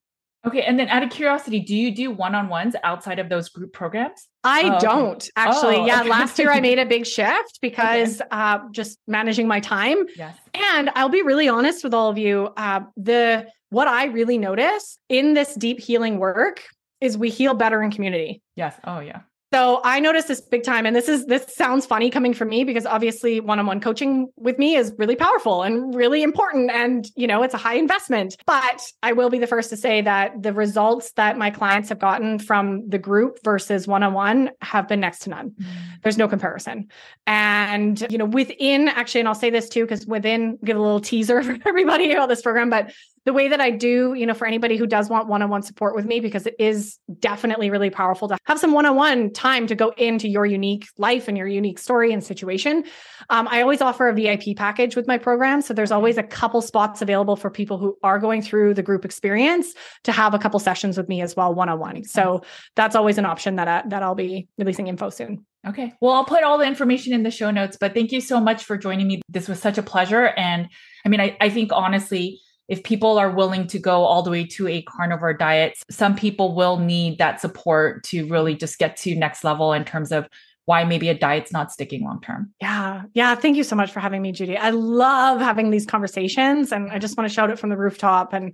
[0.46, 0.62] Okay.
[0.62, 3.74] And then out of curiosity, do you do one on ones outside of those group
[3.74, 4.28] programs?
[4.44, 5.30] I oh, don't okay.
[5.36, 5.76] actually.
[5.78, 6.02] Oh, yeah.
[6.02, 6.10] Okay.
[6.10, 8.30] Last year I made a big shift because okay.
[8.32, 10.06] uh, just managing my time.
[10.16, 10.38] Yes.
[10.54, 12.50] And I'll be really honest with all of you.
[12.56, 16.64] Uh, the what I really notice in this deep healing work
[17.02, 18.42] is we heal better in community.
[18.56, 18.76] Yes.
[18.84, 19.22] Oh, yeah.
[19.54, 20.86] So I noticed this big time.
[20.86, 24.28] And this is, this sounds funny coming from me because obviously one on one coaching
[24.36, 26.70] with me is really powerful and really important.
[26.70, 28.36] And, you know, it's a high investment.
[28.46, 32.00] But I will be the first to say that the results that my clients have
[32.00, 35.52] gotten from the group versus one on one have been next to none.
[35.52, 35.72] Mm-hmm.
[36.04, 36.90] There's no comparison.
[37.26, 41.00] And, you know, within actually, and I'll say this too, because within, give a little
[41.00, 42.92] teaser for everybody about this program, but
[43.28, 45.62] the way that I do, you know, for anybody who does want one on one
[45.62, 49.34] support with me, because it is definitely really powerful to have some one on one
[49.34, 52.86] time to go into your unique life and your unique story and situation.
[53.30, 55.62] Um, I always offer a VIP package with my program.
[55.62, 59.04] So there's always a couple spots available for people who are going through the group
[59.04, 59.74] experience
[60.06, 62.06] to have a couple sessions with me as well, one on one.
[62.06, 62.44] So
[62.78, 65.46] that's always an option that, I, that I'll be releasing info soon.
[65.68, 65.92] Okay.
[66.00, 68.64] Well, I'll put all the information in the show notes, but thank you so much
[68.64, 69.22] for joining me.
[69.28, 70.28] This was such a pleasure.
[70.38, 70.70] And
[71.06, 74.46] I mean, I, I think honestly, if people are willing to go all the way
[74.46, 79.16] to a carnivore diet, some people will need that support to really just get to
[79.16, 80.28] next level in terms of
[80.66, 82.52] why maybe a diet's not sticking long term.
[82.60, 83.04] Yeah.
[83.14, 83.36] Yeah.
[83.36, 84.58] Thank you so much for having me, Judy.
[84.58, 88.34] I love having these conversations and I just want to shout it from the rooftop
[88.34, 88.54] and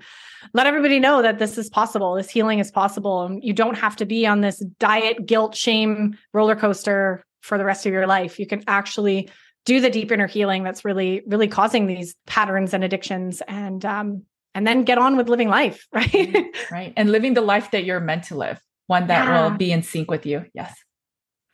[0.54, 2.14] let everybody know that this is possible.
[2.14, 3.24] This healing is possible.
[3.24, 7.66] And you don't have to be on this diet, guilt, shame roller coaster for the
[7.66, 8.40] rest of your life.
[8.40, 9.32] You can actually
[9.66, 14.24] do the deep inner healing that's really really causing these patterns and addictions and um
[14.56, 16.10] and then get on with living life right?
[16.10, 16.74] Mm-hmm.
[16.74, 16.94] right.
[16.96, 19.50] And living the life that you're meant to live one that yeah.
[19.50, 20.46] will be in sync with you.
[20.54, 20.76] Yes.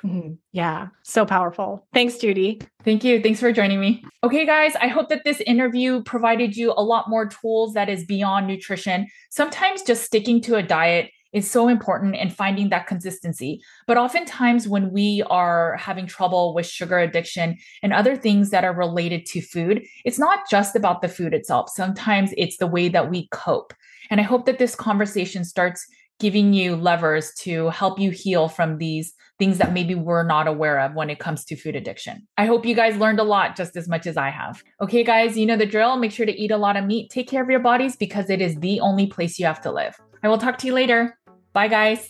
[0.03, 0.36] Mm-hmm.
[0.53, 0.88] yeah.
[1.03, 1.86] So powerful.
[1.94, 2.61] Thanks judy.
[2.86, 3.22] Thank you.
[3.22, 4.03] Thanks for joining me.
[4.23, 8.06] Okay guys i hope that this interview provided you a lot more tools that is
[8.06, 9.07] beyond nutrition.
[9.30, 13.62] Sometimes just sticking to a diet is so important in finding that consistency.
[13.88, 18.74] But oftentimes, when we are having trouble with sugar addiction and other things that are
[18.74, 21.70] related to food, it's not just about the food itself.
[21.70, 23.74] Sometimes it's the way that we cope.
[24.10, 25.86] And I hope that this conversation starts
[26.20, 30.80] giving you levers to help you heal from these things that maybe we're not aware
[30.80, 32.28] of when it comes to food addiction.
[32.38, 34.62] I hope you guys learned a lot just as much as I have.
[34.82, 35.96] Okay, guys, you know the drill.
[35.96, 37.10] Make sure to eat a lot of meat.
[37.10, 39.98] Take care of your bodies because it is the only place you have to live.
[40.22, 41.18] I will talk to you later.
[41.60, 42.10] Bye, guys.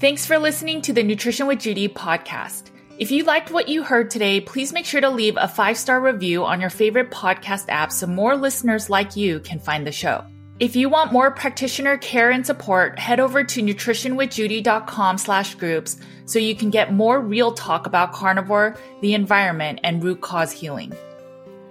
[0.00, 2.70] Thanks for listening to the Nutrition with Judy podcast.
[2.98, 6.00] If you liked what you heard today, please make sure to leave a five star
[6.00, 10.24] review on your favorite podcast app so more listeners like you can find the show.
[10.60, 16.38] If you want more practitioner care and support, head over to nutritionwithjudy.com slash groups so
[16.38, 20.94] you can get more real talk about carnivore, the environment, and root cause healing.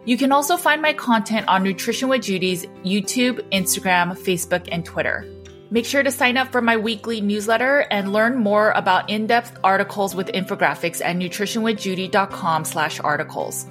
[0.04, 5.26] You can also find my content on Nutrition with Judy's YouTube, Instagram, Facebook, and Twitter.
[5.72, 10.14] Make sure to sign up for my weekly newsletter and learn more about in-depth articles
[10.14, 13.66] with infographics at nutritionwithjudy.com slash articles.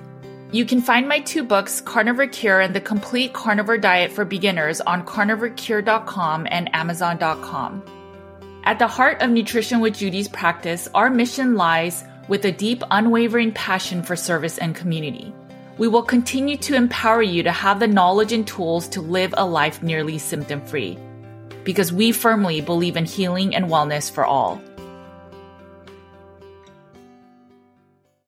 [0.52, 4.82] You can find my two books, Carnivore Cure and The Complete Carnivore Diet for Beginners
[4.82, 7.82] on carnivorecure.com and amazon.com.
[8.64, 13.52] At the heart of Nutrition with Judy's practice, our mission lies with a deep, unwavering
[13.52, 15.32] passion for service and community.
[15.78, 19.46] We will continue to empower you to have the knowledge and tools to live a
[19.46, 20.98] life nearly symptom free.
[21.64, 24.60] Because we firmly believe in healing and wellness for all.